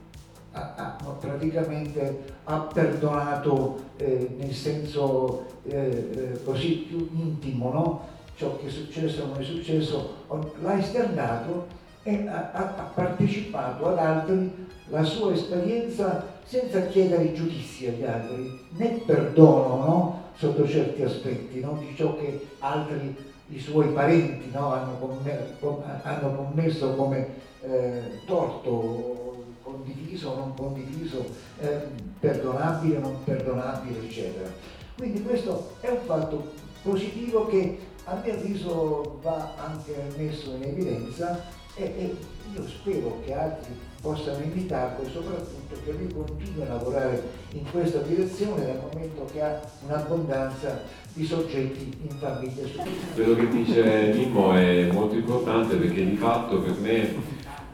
ha- 0.52 0.74
ha- 0.76 0.96
praticamente 1.18 2.22
ha 2.44 2.58
perdonato 2.60 3.80
eh, 3.96 4.34
nel 4.38 4.54
senso 4.54 5.46
eh, 5.64 5.74
eh, 6.14 6.44
così 6.44 6.86
più 6.88 7.08
intimo 7.12 7.72
no? 7.72 8.00
ciò 8.36 8.56
che 8.56 8.66
è 8.66 8.70
successo 8.70 9.24
o 9.24 9.26
non 9.26 9.40
è 9.40 9.44
successo, 9.44 10.14
l'ha 10.62 10.78
esternato 10.78 11.66
e 12.04 12.26
ha- 12.28 12.50
ha 12.52 12.90
partecipato 12.94 13.88
ad 13.88 13.98
altri 13.98 14.66
la 14.90 15.02
sua 15.02 15.32
esperienza 15.32 16.24
senza 16.44 16.82
chiedere 16.86 17.32
giudizi 17.32 17.88
agli 17.88 18.04
altri, 18.04 18.66
né 18.76 19.02
perdono 19.04 19.76
no? 19.84 20.15
Sotto 20.36 20.68
certi 20.68 21.02
aspetti 21.02 21.60
no? 21.60 21.78
di 21.80 21.94
ciò 21.96 22.16
che 22.16 22.46
altri, 22.58 23.14
i 23.48 23.60
suoi 23.60 23.88
parenti 23.88 24.50
no? 24.52 24.72
hanno, 24.72 24.98
comme- 24.98 25.56
com- 25.60 25.82
hanno 26.02 26.34
commesso 26.34 26.94
come 26.94 27.28
eh, 27.62 28.20
torto, 28.26 29.44
condiviso 29.62 30.30
o 30.30 30.36
non 30.36 30.54
condiviso, 30.54 31.24
eh, 31.58 31.78
perdonabile 32.20 32.96
o 32.98 33.00
non 33.00 33.24
perdonabile, 33.24 34.00
eccetera. 34.00 34.48
Quindi 34.96 35.22
questo 35.22 35.72
è 35.80 35.88
un 35.88 36.00
fatto 36.04 36.52
positivo 36.82 37.46
che 37.46 37.78
a 38.04 38.20
mio 38.22 38.32
avviso 38.34 39.18
va 39.22 39.54
anche 39.56 39.94
messo 40.16 40.54
in 40.54 40.62
evidenza 40.62 41.44
e, 41.74 41.82
e 41.84 42.16
io 42.54 42.68
spero 42.68 43.20
che 43.24 43.34
altri 43.34 43.74
possano 44.00 44.42
imitarlo 44.42 45.04
e 45.04 45.10
soprattutto 45.10 45.76
che 45.84 45.92
lui 45.92 46.12
continui 46.12 46.62
a 46.62 46.74
lavorare 46.74 47.22
in 47.52 47.70
questa 47.70 47.98
direzione 47.98 48.66
dal 48.66 48.80
momento 48.90 49.24
che 49.32 49.42
ha 49.42 49.60
un'abbondanza 49.86 50.82
di 51.12 51.24
soggetti 51.24 51.96
in 52.02 52.16
famiglia. 52.18 52.62
Quello 53.14 53.34
che 53.34 53.48
dice 53.48 54.12
Mimmo 54.14 54.52
è 54.52 54.90
molto 54.92 55.14
importante 55.14 55.76
perché 55.76 56.04
di 56.04 56.16
fatto 56.16 56.60
per 56.60 56.74
me 56.80 57.14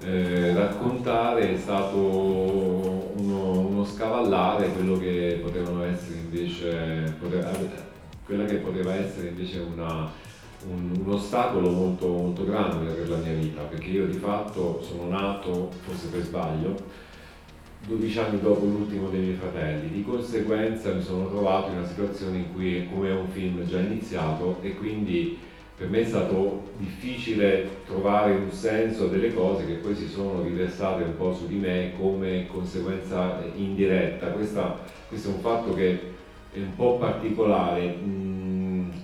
eh, 0.05 0.55
raccontare 0.55 1.55
è 1.55 1.59
stato 1.59 1.97
uno, 1.97 3.59
uno 3.59 3.85
scavallare 3.85 4.69
quello 4.73 4.97
che 4.99 5.41
potevano 5.43 5.85
essere 5.85 6.19
invece 6.19 7.15
poteva- 7.21 7.51
quella 8.25 8.45
che 8.45 8.57
poteva 8.57 8.95
essere 8.95 9.29
invece 9.29 9.59
una, 9.59 10.11
un, 10.69 11.03
un 11.05 11.13
ostacolo 11.13 11.71
molto, 11.71 12.09
molto 12.09 12.45
grande 12.45 12.93
per 12.93 13.09
la 13.09 13.17
mia 13.17 13.35
vita 13.35 13.63
perché 13.63 13.89
io 13.89 14.07
di 14.07 14.19
fatto 14.19 14.83
sono 14.83 15.09
nato 15.09 15.71
forse 15.85 16.09
per 16.09 16.23
sbaglio 16.23 17.11
12 17.87 18.19
anni 18.21 18.41
dopo 18.41 18.65
l'ultimo 18.65 19.09
dei 19.09 19.21
miei 19.21 19.35
fratelli, 19.35 19.91
di 19.91 20.05
conseguenza 20.05 20.93
mi 20.93 21.03
sono 21.03 21.29
trovato 21.29 21.71
in 21.71 21.79
una 21.79 21.87
situazione 21.87 22.39
in 22.39 22.53
cui 22.53 22.89
come 22.93 23.09
è 23.09 23.13
un 23.13 23.27
film 23.29 23.65
già 23.67 23.81
iniziato 23.81 24.59
e 24.63 24.77
quindi 24.77 25.37
per 25.77 25.89
me 25.89 26.03
è 26.03 26.05
stato 26.05 26.71
difficile 26.77 27.69
trovare 27.85 28.35
un 28.35 28.53
senso 28.53 29.09
delle 29.09 29.35
cose 29.35 29.67
che 29.67 29.75
poi 29.75 29.97
si 29.97 30.07
sono 30.07 30.43
riversate 30.45 31.03
un 31.03 31.17
po' 31.17 31.35
su 31.35 31.49
di 31.49 31.57
me 31.57 31.93
come 31.99 32.47
conseguenza 32.47 33.43
indiretta. 33.57 34.29
Questa- 34.29 34.79
questo 35.09 35.31
è 35.31 35.33
un 35.33 35.41
fatto 35.41 35.75
che 35.75 36.01
è 36.53 36.59
un 36.59 36.77
po' 36.77 36.99
particolare 36.99 37.97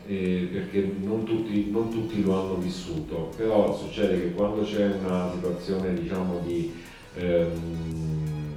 eh, 0.09 0.49
perché 0.51 0.91
non 1.03 1.25
tutti, 1.25 1.69
non 1.71 1.91
tutti 1.91 2.23
lo 2.25 2.41
hanno 2.41 2.55
vissuto, 2.57 3.31
però 3.37 3.77
succede 3.77 4.21
che 4.21 4.33
quando 4.33 4.63
c'è 4.63 4.87
una 5.05 5.31
situazione 5.35 5.93
diciamo 5.93 6.41
di 6.47 6.73
ehm, 7.15 8.57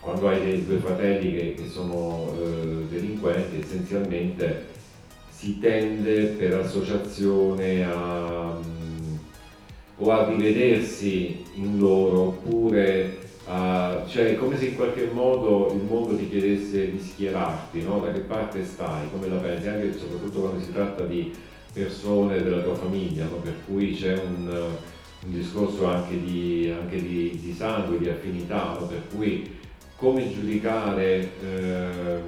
quando 0.00 0.28
hai 0.28 0.44
dei 0.44 0.64
due 0.66 0.78
fratelli 0.78 1.32
che, 1.32 1.54
che 1.54 1.68
sono 1.68 2.32
eh, 2.36 2.86
delinquenti 2.90 3.60
essenzialmente 3.60 4.74
si 5.30 5.58
tende 5.60 6.26
per 6.38 6.54
associazione 6.54 7.84
a, 7.84 8.58
mm, 8.58 9.16
o 9.98 10.10
a 10.10 10.28
rivedersi 10.28 11.44
in 11.54 11.78
loro 11.78 12.20
oppure 12.22 13.15
a, 13.48 14.04
cioè 14.08 14.32
è 14.32 14.36
come 14.36 14.58
se 14.58 14.66
in 14.66 14.76
qualche 14.76 15.08
modo 15.12 15.72
il 15.72 15.82
mondo 15.82 16.16
ti 16.16 16.28
chiedesse 16.28 16.90
di 16.90 16.98
schierarti, 16.98 17.82
no? 17.82 18.00
da 18.00 18.12
che 18.12 18.20
parte 18.20 18.64
stai, 18.64 19.08
come 19.10 19.28
la 19.28 19.36
pensi, 19.36 19.68
anche 19.68 19.96
soprattutto 19.96 20.40
quando 20.40 20.60
si 20.60 20.72
tratta 20.72 21.04
di 21.04 21.32
persone 21.72 22.42
della 22.42 22.62
tua 22.62 22.74
famiglia, 22.74 23.24
no? 23.24 23.36
per 23.36 23.54
cui 23.66 23.94
c'è 23.94 24.14
un, 24.14 24.48
un 24.48 25.32
discorso 25.32 25.86
anche 25.86 26.20
di, 26.20 26.74
anche 26.76 27.00
di, 27.00 27.38
di 27.40 27.52
sangue, 27.52 27.98
di 27.98 28.08
affinità, 28.08 28.76
no? 28.80 28.86
per 28.86 29.02
cui 29.14 29.54
come 29.96 30.32
giudicare 30.32 31.30
eh, 31.42 32.20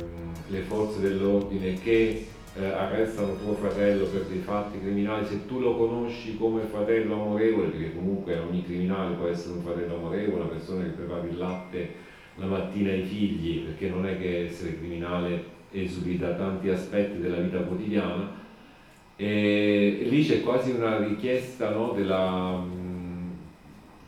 le 0.47 0.61
forze 0.61 1.01
dell'ordine 1.01 1.75
che 1.81 2.27
eh, 2.57 2.65
arrestano 2.65 3.37
tuo 3.37 3.55
fratello 3.55 4.07
per 4.07 4.23
dei 4.23 4.41
fatti 4.41 4.81
criminali, 4.81 5.27
se 5.27 5.47
tu 5.47 5.61
lo 5.61 5.77
conosci 5.77 6.37
come 6.37 6.63
fratello 6.63 7.15
amorevole, 7.15 7.69
perché 7.69 7.95
comunque 7.95 8.39
ogni 8.39 8.65
criminale 8.65 9.15
può 9.15 9.27
essere 9.27 9.55
un 9.55 9.63
fratello 9.63 9.97
amorevole, 9.97 10.43
una 10.43 10.51
persona 10.51 10.85
che 10.85 10.91
prepara 10.91 11.27
il 11.27 11.37
latte 11.37 12.07
la 12.37 12.47
mattina 12.47 12.91
ai 12.91 13.03
figli, 13.03 13.65
perché 13.65 13.89
non 13.89 14.07
è 14.07 14.19
che 14.19 14.47
essere 14.47 14.79
criminale 14.79 15.57
esuli 15.71 16.17
da 16.17 16.35
tanti 16.35 16.69
aspetti 16.69 17.19
della 17.19 17.41
vita 17.41 17.59
quotidiana, 17.59 18.47
e 19.17 20.07
lì 20.09 20.25
c'è 20.25 20.43
quasi 20.43 20.71
una 20.71 20.99
richiesta 20.99 21.71
no, 21.71 21.93
della... 21.93 22.57
Mm, 22.57 23.31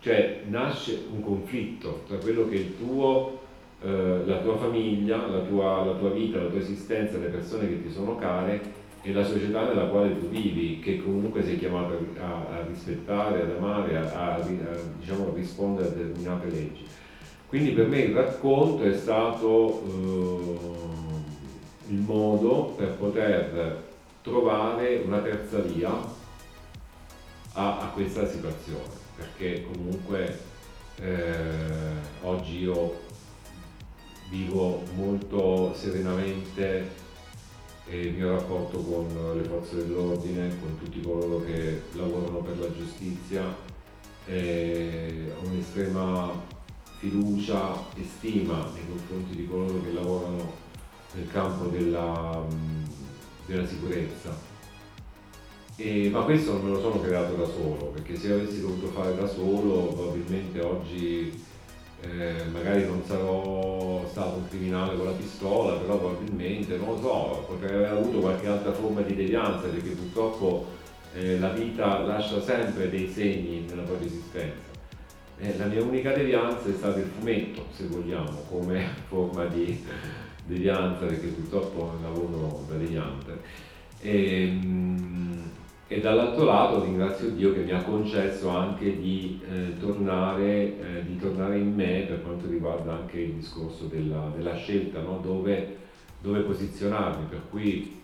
cioè 0.01 0.43
nasce 0.49 1.07
un 1.13 1.21
conflitto 1.21 2.05
tra 2.07 2.17
quello 2.17 2.49
che 2.49 2.55
è 2.55 2.59
il 2.61 2.79
tuo, 2.79 3.40
eh, 3.83 4.23
la 4.25 4.39
tua 4.39 4.57
famiglia, 4.57 5.27
la 5.27 5.41
tua, 5.41 5.85
la 5.85 5.95
tua 5.95 6.11
vita, 6.11 6.43
la 6.43 6.49
tua 6.49 6.59
esistenza, 6.59 7.19
le 7.19 7.29
persone 7.29 7.69
che 7.69 7.83
ti 7.83 7.91
sono 7.91 8.17
care 8.17 8.79
e 9.03 9.13
la 9.13 9.25
società 9.25 9.65
nella 9.65 9.87
quale 9.87 10.19
tu 10.19 10.29
vivi, 10.29 10.81
che 10.81 11.03
comunque 11.03 11.43
sei 11.43 11.59
chiamato 11.59 11.99
a, 12.19 12.57
a 12.57 12.67
rispettare, 12.67 13.43
ad 13.43 13.51
amare, 13.57 13.97
a, 13.97 14.13
a, 14.13 14.35
a 14.35 14.41
diciamo, 14.99 15.33
rispondere 15.35 15.89
a 15.89 15.93
determinate 15.93 16.51
leggi. 16.51 16.87
Quindi 17.47 17.71
per 17.71 17.89
me 17.89 18.01
il 18.01 18.15
racconto 18.15 18.85
è 18.85 18.95
stato 18.95 19.83
eh, 19.87 21.93
il 21.93 21.99
modo 21.99 22.75
per 22.77 22.91
poter 22.91 23.83
trovare 24.23 25.03
una 25.05 25.19
terza 25.19 25.59
via 25.59 25.91
a, 27.55 27.91
questa 27.93 28.27
situazione, 28.27 28.95
perché 29.17 29.65
comunque 29.65 30.39
eh, 31.01 31.23
oggi 32.23 32.61
io 32.61 33.09
vivo 34.31 34.83
molto 34.95 35.75
serenamente 35.75 37.09
il 37.91 38.15
mio 38.15 38.31
rapporto 38.31 38.79
con 38.79 39.07
le 39.37 39.43
forze 39.43 39.77
dell'ordine, 39.77 40.57
con 40.61 40.79
tutti 40.79 41.03
coloro 41.03 41.45
che 41.45 41.83
lavorano 41.93 42.39
per 42.39 42.59
la 42.59 42.73
giustizia, 42.73 43.43
ho 43.43 45.47
un'estrema 45.47 46.31
fiducia 46.99 47.75
e 47.97 48.05
stima 48.05 48.71
nei 48.73 48.87
confronti 48.89 49.37
di 49.37 49.47
coloro 49.47 49.83
che 49.83 49.93
lavorano 49.93 50.53
nel 51.15 51.31
campo 51.31 51.67
della 51.67 52.79
della 53.51 53.67
sicurezza. 53.67 54.49
E, 55.77 56.09
ma 56.11 56.23
questo 56.23 56.53
non 56.53 56.65
me 56.65 56.71
lo 56.71 56.81
sono 56.81 57.01
creato 57.01 57.35
da 57.35 57.47
solo, 57.47 57.87
perché 57.87 58.17
se 58.17 58.33
avessi 58.33 58.61
dovuto 58.61 58.89
fare 58.89 59.17
da 59.17 59.27
solo 59.27 59.87
probabilmente 59.87 60.61
oggi 60.61 61.43
eh, 62.03 62.45
magari 62.51 62.85
non 62.85 63.03
sarò 63.05 64.07
stato 64.09 64.37
un 64.37 64.49
criminale 64.49 64.97
con 64.97 65.07
la 65.07 65.13
pistola, 65.13 65.77
però 65.77 65.99
probabilmente, 65.99 66.77
non 66.77 66.95
lo 66.95 66.99
so, 66.99 67.45
potrei 67.47 67.75
aver 67.75 67.93
avuto 67.93 68.21
qualche 68.21 68.47
altra 68.47 68.73
forma 68.73 69.01
di 69.03 69.15
devianza, 69.15 69.69
perché 69.69 69.91
purtroppo 69.91 70.67
eh, 71.15 71.39
la 71.39 71.51
vita 71.51 72.01
lascia 72.01 72.41
sempre 72.41 72.91
dei 72.91 73.09
segni 73.09 73.65
nella 73.69 73.83
propria 73.83 74.07
esistenza. 74.07 74.69
Eh, 75.39 75.57
la 75.57 75.67
mia 75.67 75.83
unica 75.83 76.13
devianza 76.13 76.69
è 76.69 76.75
stato 76.77 76.99
il 76.99 77.11
fumetto, 77.19 77.67
se 77.75 77.87
vogliamo, 77.87 78.45
come 78.49 78.87
forma 79.09 79.47
di, 79.47 79.83
devianza 80.51 81.05
perché 81.07 81.29
purtroppo 81.29 81.93
lavoro 82.03 82.65
da 82.69 82.75
deviante. 82.77 83.41
E, 84.01 84.43
ehm, 84.43 85.51
e 85.93 85.99
dall'altro 85.99 86.45
lato 86.45 86.85
ringrazio 86.85 87.31
Dio 87.31 87.53
che 87.53 87.63
mi 87.63 87.73
ha 87.73 87.83
concesso 87.83 88.49
anche 88.49 88.97
di, 89.01 89.41
eh, 89.45 89.77
tornare, 89.81 90.79
eh, 90.79 91.05
di 91.05 91.17
tornare, 91.17 91.59
in 91.59 91.75
me 91.75 92.05
per 92.07 92.23
quanto 92.23 92.47
riguarda 92.47 92.93
anche 92.93 93.19
il 93.19 93.33
discorso 93.33 93.87
della, 93.87 94.31
della 94.37 94.55
scelta, 94.55 95.01
no? 95.01 95.19
dove, 95.21 95.79
dove 96.21 96.43
posizionarmi. 96.43 97.27
Per 97.29 97.41
cui 97.51 98.03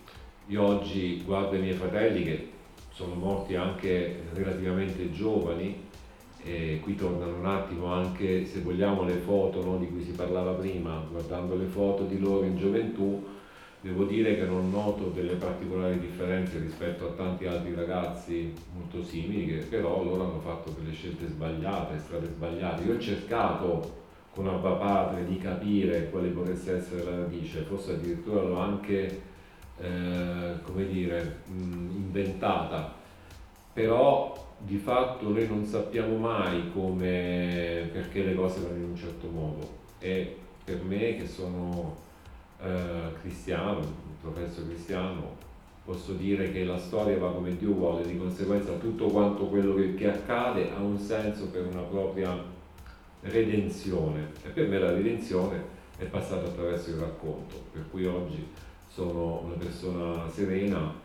io 0.48 0.62
oggi 0.62 1.22
guardo 1.24 1.54
i 1.54 1.60
miei 1.60 1.74
fratelli 1.74 2.24
che 2.24 2.48
sono 2.90 3.14
morti 3.14 3.54
anche 3.54 4.22
relativamente 4.32 5.12
giovani, 5.12 5.84
e 6.42 6.80
qui 6.82 6.96
tornano 6.96 7.36
un 7.36 7.46
attimo 7.46 7.86
anche, 7.86 8.46
se 8.46 8.62
vogliamo, 8.62 9.04
le 9.04 9.18
foto 9.18 9.62
no, 9.64 9.78
di 9.78 9.86
cui 9.86 10.02
si 10.02 10.10
parlava 10.10 10.54
prima, 10.54 11.06
guardando 11.08 11.54
le 11.54 11.66
foto 11.66 12.02
di 12.02 12.18
loro 12.18 12.46
in 12.46 12.58
gioventù, 12.58 13.24
devo 13.86 14.04
dire 14.04 14.36
che 14.36 14.44
non 14.44 14.70
noto 14.70 15.10
delle 15.10 15.34
particolari 15.34 16.00
differenze 16.00 16.58
rispetto 16.58 17.06
a 17.06 17.12
tanti 17.12 17.46
altri 17.46 17.72
ragazzi 17.72 18.52
molto 18.74 19.04
simili, 19.04 19.46
che 19.46 19.64
però 19.64 20.02
loro 20.02 20.24
hanno 20.24 20.40
fatto 20.40 20.70
delle 20.70 20.92
scelte 20.92 21.28
sbagliate, 21.28 21.98
strade 22.00 22.26
sbagliate. 22.26 22.82
Io 22.82 22.94
ho 22.94 22.98
cercato 22.98 24.04
con 24.34 24.48
Abba 24.48 24.72
Padre 24.72 25.24
di 25.24 25.38
capire 25.38 26.10
quale 26.10 26.28
potesse 26.28 26.76
essere 26.76 27.04
la 27.04 27.16
radice, 27.18 27.60
forse 27.62 27.92
addirittura 27.92 28.42
l'ho 28.42 28.58
anche, 28.58 29.22
eh, 29.78 30.52
come 30.62 30.86
dire, 30.88 31.42
inventata, 31.46 32.92
però 33.72 34.34
di 34.58 34.78
fatto 34.78 35.28
noi 35.28 35.46
non 35.46 35.64
sappiamo 35.64 36.16
mai 36.16 36.72
come, 36.72 37.88
perché 37.92 38.24
le 38.24 38.34
cose 38.34 38.60
vanno 38.60 38.76
in 38.76 38.90
un 38.90 38.96
certo 38.96 39.28
modo 39.28 39.84
e 40.00 40.36
per 40.64 40.82
me 40.82 41.16
che 41.16 41.26
sono 41.26 42.04
eh, 42.62 43.12
cristiano, 43.20 43.80
professo 44.20 44.64
cristiano, 44.66 45.36
posso 45.84 46.12
dire 46.12 46.50
che 46.50 46.64
la 46.64 46.78
storia 46.78 47.18
va 47.18 47.32
come 47.32 47.56
Dio 47.56 47.72
vuole, 47.72 48.06
di 48.06 48.18
conseguenza 48.18 48.72
tutto 48.72 49.06
quanto 49.06 49.46
quello 49.46 49.74
che, 49.74 49.94
che 49.94 50.10
accade 50.10 50.72
ha 50.74 50.80
un 50.80 50.98
senso 50.98 51.46
per 51.48 51.66
una 51.66 51.82
propria 51.82 52.36
redenzione. 53.20 54.32
E 54.44 54.48
per 54.48 54.68
me 54.68 54.78
la 54.78 54.92
redenzione 54.92 55.74
è 55.96 56.04
passata 56.04 56.46
attraverso 56.46 56.90
il 56.90 56.96
racconto, 56.96 57.64
per 57.72 57.84
cui 57.90 58.04
oggi 58.04 58.46
sono 58.88 59.42
una 59.44 59.54
persona 59.54 60.28
serena 60.28 61.04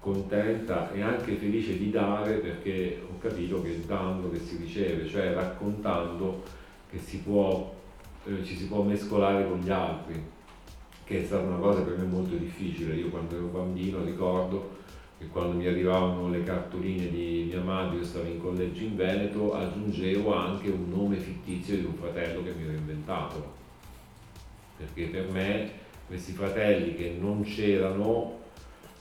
contenta 0.00 0.92
e 0.92 1.02
anche 1.02 1.34
felice 1.34 1.76
di 1.76 1.90
dare 1.90 2.34
perché 2.34 3.02
ho 3.04 3.18
capito 3.18 3.60
che 3.62 3.84
dando 3.86 4.30
che 4.30 4.38
si 4.38 4.56
riceve, 4.56 5.08
cioè 5.08 5.32
raccontando 5.32 6.42
che 6.90 6.98
si 6.98 7.18
può, 7.18 7.74
eh, 8.24 8.44
ci 8.44 8.56
si 8.56 8.66
può 8.66 8.82
mescolare 8.82 9.46
con 9.48 9.58
gli 9.58 9.70
altri, 9.70 10.22
che 11.08 11.22
è 11.22 11.24
stata 11.24 11.42
una 11.42 11.56
cosa 11.56 11.80
per 11.80 11.96
me 11.96 12.04
molto 12.04 12.36
difficile. 12.36 12.94
Io 12.94 13.08
quando 13.08 13.34
ero 13.34 13.46
bambino 13.46 14.04
ricordo 14.04 14.76
che 15.16 15.26
quando 15.28 15.56
mi 15.56 15.66
arrivavano 15.66 16.28
le 16.28 16.44
cartoline 16.44 17.08
di 17.08 17.46
mia 17.48 17.62
madre, 17.62 17.96
io 17.96 18.04
stavo 18.04 18.26
in 18.26 18.38
collegio 18.38 18.82
in 18.82 18.94
Veneto, 18.94 19.54
aggiungevo 19.54 20.34
anche 20.34 20.68
un 20.68 20.90
nome 20.90 21.16
fittizio 21.16 21.76
di 21.76 21.84
un 21.86 21.94
fratello 21.94 22.42
che 22.42 22.52
mi 22.52 22.64
ero 22.64 22.72
inventato. 22.72 23.56
Perché 24.76 25.06
per 25.06 25.30
me 25.30 25.70
questi 26.06 26.32
fratelli 26.32 26.94
che 26.94 27.16
non 27.18 27.42
c'erano 27.42 28.36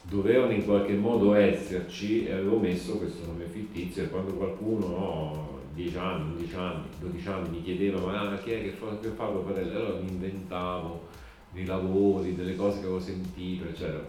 dovevano 0.04 0.54
in 0.54 0.64
qualche 0.64 0.94
modo 0.94 1.34
esserci 1.34 2.26
e 2.26 2.32
avevo 2.32 2.58
messo 2.58 2.98
questo 2.98 3.26
nome 3.26 3.48
fittizio 3.48 4.04
e 4.04 4.10
quando 4.10 4.32
qualcuno, 4.32 4.88
no, 4.88 5.60
10 5.74 5.98
anni, 5.98 6.36
11 6.38 6.56
anni, 6.56 6.84
12 7.02 7.28
anni 7.28 7.50
mi 7.50 7.62
chiedeva 7.62 8.00
ma 8.00 8.38
chi 8.38 8.52
è 8.52 8.64
che 8.64 8.70
fa, 8.70 8.98
che 9.02 9.10
fa 9.10 9.28
tuo 9.28 9.44
fratello? 9.44 9.78
Allora 9.78 10.00
mi 10.00 10.10
inventavo 10.10 11.26
dei 11.52 11.66
lavori, 11.66 12.36
delle 12.36 12.56
cose 12.56 12.80
che 12.80 12.86
avevo 12.86 13.00
sentito, 13.00 13.68
eccetera. 13.68 14.06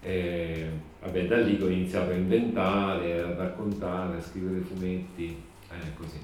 E, 0.00 0.70
vabbè, 1.00 1.26
da 1.26 1.38
lì 1.38 1.60
ho 1.60 1.68
iniziato 1.68 2.10
a 2.10 2.14
inventare, 2.14 3.20
a 3.20 3.34
raccontare, 3.34 4.16
a 4.16 4.22
scrivere 4.22 4.60
fumetti, 4.60 5.42
eh, 5.70 5.94
così. 5.94 6.20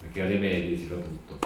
Perché 0.00 0.22
alle 0.22 0.38
medie 0.38 0.76
si 0.76 0.84
fa 0.86 0.96
tutto. 0.96 1.38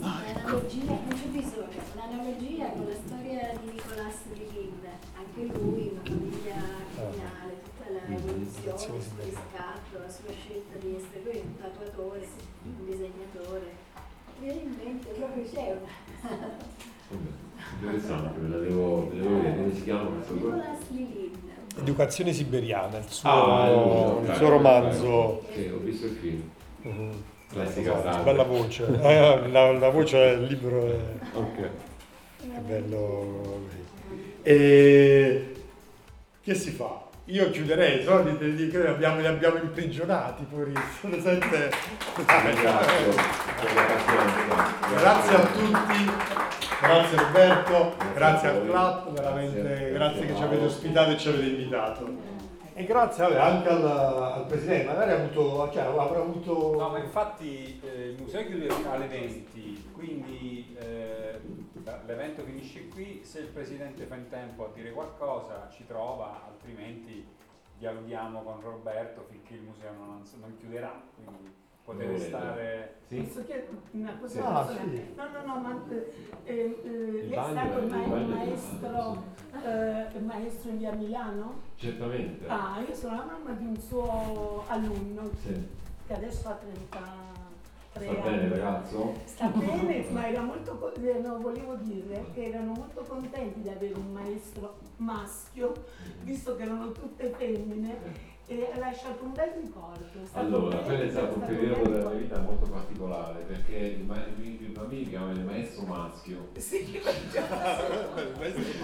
un'analogia, 0.00 0.84
non 0.84 1.08
c'è 1.08 1.26
bisogno, 1.28 1.82
un'analogia 1.94 2.70
con 2.70 2.86
la 2.86 2.96
storia 3.06 3.52
di 3.60 3.72
Nicolas 3.72 4.18
Lilin, 4.32 4.82
anche 5.16 5.58
lui 5.58 5.90
una 5.92 6.02
famiglia 6.02 6.58
criminale, 6.94 7.60
tutta 7.62 7.90
l'evoluzione, 8.70 8.98
il 8.98 9.02
suo 9.02 9.24
riscatto, 9.24 9.98
la 9.98 10.08
sua 10.08 10.32
scelta 10.38 10.78
di 10.78 10.96
essere 10.96 11.20
lui 11.24 11.42
un 11.44 11.56
tatuatore, 11.58 12.26
un 12.64 12.86
disegnatore. 12.86 13.88
Mi 14.38 14.46
viene 14.46 14.60
in 14.60 14.76
mente 14.82 15.08
proprio 15.10 15.44
c'è 15.44 15.76
una. 15.76 16.68
Interessante, 17.80 18.38
me 18.38 18.48
la 18.48 18.58
devo, 18.58 19.10
vedere, 19.10 19.56
come 19.56 19.74
si 19.74 19.82
chiama 19.82 20.08
questo 20.10 20.34
Nicolas 20.34 20.88
Lilin. 20.88 21.38
Educazione 21.78 22.32
siberiana, 22.32 22.98
il 22.98 23.04
suo, 23.08 23.30
ah, 23.30 24.20
il 24.22 24.34
suo 24.36 24.48
romanzo. 24.48 25.44
Sì, 25.52 25.68
ho 25.68 25.78
visto 25.78 26.06
il 26.06 26.12
film. 26.12 26.50
Uh-huh. 26.82 27.22
Classica. 27.48 28.22
Bella 28.22 28.44
voce, 28.44 28.86
eh, 28.86 29.48
la, 29.48 29.72
la 29.72 29.88
voce 29.90 30.36
del 30.36 30.44
libro 30.44 30.86
è, 30.86 30.98
Ok. 31.34 31.58
è 32.54 32.58
bello. 32.60 33.68
E 34.42 35.52
che 36.42 36.54
si 36.54 36.70
fa? 36.70 37.08
Io 37.30 37.48
chiuderei, 37.50 38.02
so, 38.02 38.22
di, 38.22 38.36
di, 38.56 38.68
di- 38.68 38.76
abbiamo, 38.76 39.20
li 39.20 39.26
abbiamo 39.28 39.56
imprigionati 39.58 40.44
la 43.72 43.82
pazienza. 43.82 44.58
Grazie 44.98 45.36
a 45.36 45.40
tutti, 45.46 46.10
grazie 46.80 47.18
Roberto, 47.18 47.96
grazie 48.14 48.48
al 48.48 48.62
club, 48.64 49.12
veramente 49.12 49.60
Grazie, 49.62 49.92
grazie, 49.92 50.26
che 50.26 50.34
ci 50.34 50.42
avete 50.42 50.64
ospitato 50.64 51.10
e 51.12 51.18
ci 51.18 51.28
avete 51.28 51.46
invitato. 51.46 52.39
E 52.80 52.84
grazie 52.86 53.24
vabbè, 53.24 53.36
anche 53.36 53.68
al, 53.68 53.86
al 53.86 54.46
Presidente, 54.46 54.86
magari 54.86 55.12
avuto, 55.12 55.70
cioè, 55.70 55.82
avrà 55.82 56.18
avuto... 56.18 56.78
No, 56.78 56.88
ma 56.88 56.98
infatti 56.98 57.78
eh, 57.84 58.12
il 58.12 58.22
museo 58.22 58.46
chiude 58.46 58.68
alle 58.88 59.06
20, 59.06 59.90
quindi 59.92 60.74
eh, 60.80 61.38
l'evento 62.06 62.42
finisce 62.42 62.88
qui, 62.88 63.20
se 63.22 63.40
il 63.40 63.48
Presidente 63.48 64.06
fa 64.06 64.14
in 64.14 64.30
tempo 64.30 64.64
a 64.64 64.70
dire 64.72 64.92
qualcosa 64.92 65.68
ci 65.70 65.86
trova, 65.86 66.42
altrimenti 66.46 67.22
dialoghiamo 67.76 68.40
con 68.40 68.62
Roberto 68.62 69.26
finché 69.28 69.56
il 69.56 69.60
museo 69.60 69.92
non, 69.92 70.22
non 70.40 70.56
chiuderà, 70.56 71.02
quindi 71.16 71.52
potete 71.90 72.06
Volete. 72.12 72.26
stare... 72.28 72.94
Sì? 73.08 73.16
Posso 73.22 73.44
chiedere 73.44 73.68
una 73.90 74.16
cosa? 74.20 74.32
Sì. 74.32 74.38
Ah, 74.38 74.64
personale? 74.64 74.96
sì. 74.96 75.14
No, 75.16 75.24
no, 75.28 75.54
no, 75.54 75.60
ma 75.60 75.84
eh, 75.90 76.80
eh, 76.84 77.26
lei 77.26 77.30
è 77.30 77.42
stato 77.42 77.78
il 77.78 77.86
ma- 77.88 78.16
il 78.18 78.26
maestro, 78.26 79.22
eh, 79.64 80.20
maestro 80.20 80.70
in 80.70 80.78
via 80.78 80.92
Milano? 80.92 81.54
Certamente. 81.74 82.46
Ah, 82.46 82.78
io 82.86 82.94
sono 82.94 83.16
la 83.16 83.24
mamma 83.24 83.50
di 83.58 83.64
un 83.64 83.76
suo 83.78 84.64
alunno 84.68 85.30
Sì. 85.42 85.66
che 86.06 86.14
adesso 86.14 86.48
ha 86.48 86.52
33 86.52 87.00
Sta 87.92 87.98
anni. 88.00 88.20
bene 88.22 88.48
ragazzo? 88.48 89.14
Sta 89.24 89.46
bene, 89.48 90.04
ma 90.10 90.28
era 90.28 90.42
molto, 90.42 90.94
eh, 90.94 91.18
no, 91.18 91.38
volevo 91.40 91.74
dire 91.74 92.26
che 92.32 92.44
erano 92.44 92.72
molto 92.74 93.00
contenti 93.02 93.60
di 93.62 93.68
avere 93.70 93.94
un 93.94 94.12
maestro 94.12 94.76
maschio, 94.98 95.72
visto 96.22 96.54
che 96.54 96.62
erano 96.62 96.92
tutte 96.92 97.28
femmine, 97.36 98.28
e 98.50 98.68
ha 98.74 98.78
lasciato 98.78 99.22
un 99.24 99.32
bel 99.32 99.52
ricordo. 99.62 100.04
Allora, 100.32 100.78
quello 100.78 101.02
è 101.04 101.10
stato 101.10 101.34
un 101.38 101.46
periodo 101.46 101.82
della 101.88 102.08
mia 102.10 102.18
ricordo. 102.18 102.18
vita 102.18 102.38
molto 102.40 102.66
particolare 102.66 103.40
perché 103.42 103.76
il, 103.76 104.02
ma- 104.04 104.26
i, 104.38 104.58
i 104.60 104.66
bambini 104.72 105.08
chiamavano 105.08 105.38
il 105.38 105.44
maestro 105.44 105.82
maschio. 105.86 106.48
Sì, 106.56 107.00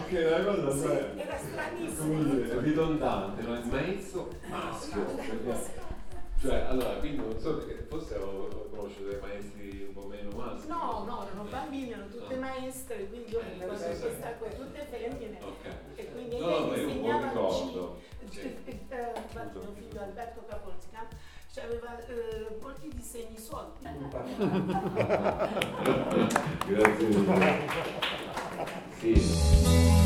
Che 0.09 0.29
è 0.37 0.41
una 0.41 0.55
cosa 0.63 0.71
sì, 0.71 1.19
era 1.21 1.37
stranissimo. 1.37 2.23
dire, 2.23 2.61
ridondante, 2.61 3.43
no? 3.43 3.55
Il 3.55 3.67
maestro 3.67 4.29
maschio. 4.49 5.03
Perché, 5.05 5.85
cioè, 6.41 6.65
allora, 6.69 6.91
quindi 6.99 7.17
non 7.19 7.39
so 7.41 7.57
perché 7.57 7.87
forse 7.89 8.17
ho 8.19 8.69
conosciuto 8.71 9.09
dei 9.09 9.19
maestri 9.21 9.85
un 9.89 9.95
po' 9.95 10.07
meno 10.07 10.31
maschi. 10.37 10.69
No, 10.69 11.05
no, 11.07 11.25
erano 11.27 11.49
bambini, 11.51 11.91
erano 11.91 12.09
tutte 12.09 12.35
Ah. 12.35 12.39
maestre, 12.39 13.09
quindi 13.09 13.31
io 13.33 13.41
Eh, 13.41 13.59
che 13.67 13.77
sì. 13.95 14.01
questa 14.03 14.29
qua, 14.39 14.49
tutte 14.49 14.86
eh, 19.55 19.59
infatti 19.59 19.59
mio 19.59 19.73
figlio 19.75 20.03
Alberto 20.03 20.45
Capolsca 20.49 21.07
aveva 21.61 21.99
eh, 22.07 22.59
molti 22.61 22.91
disegni 22.95 23.39
suoi. 23.39 23.65
Grazie 26.67 27.07
mille. 27.07 27.69
Sì. 28.99 30.06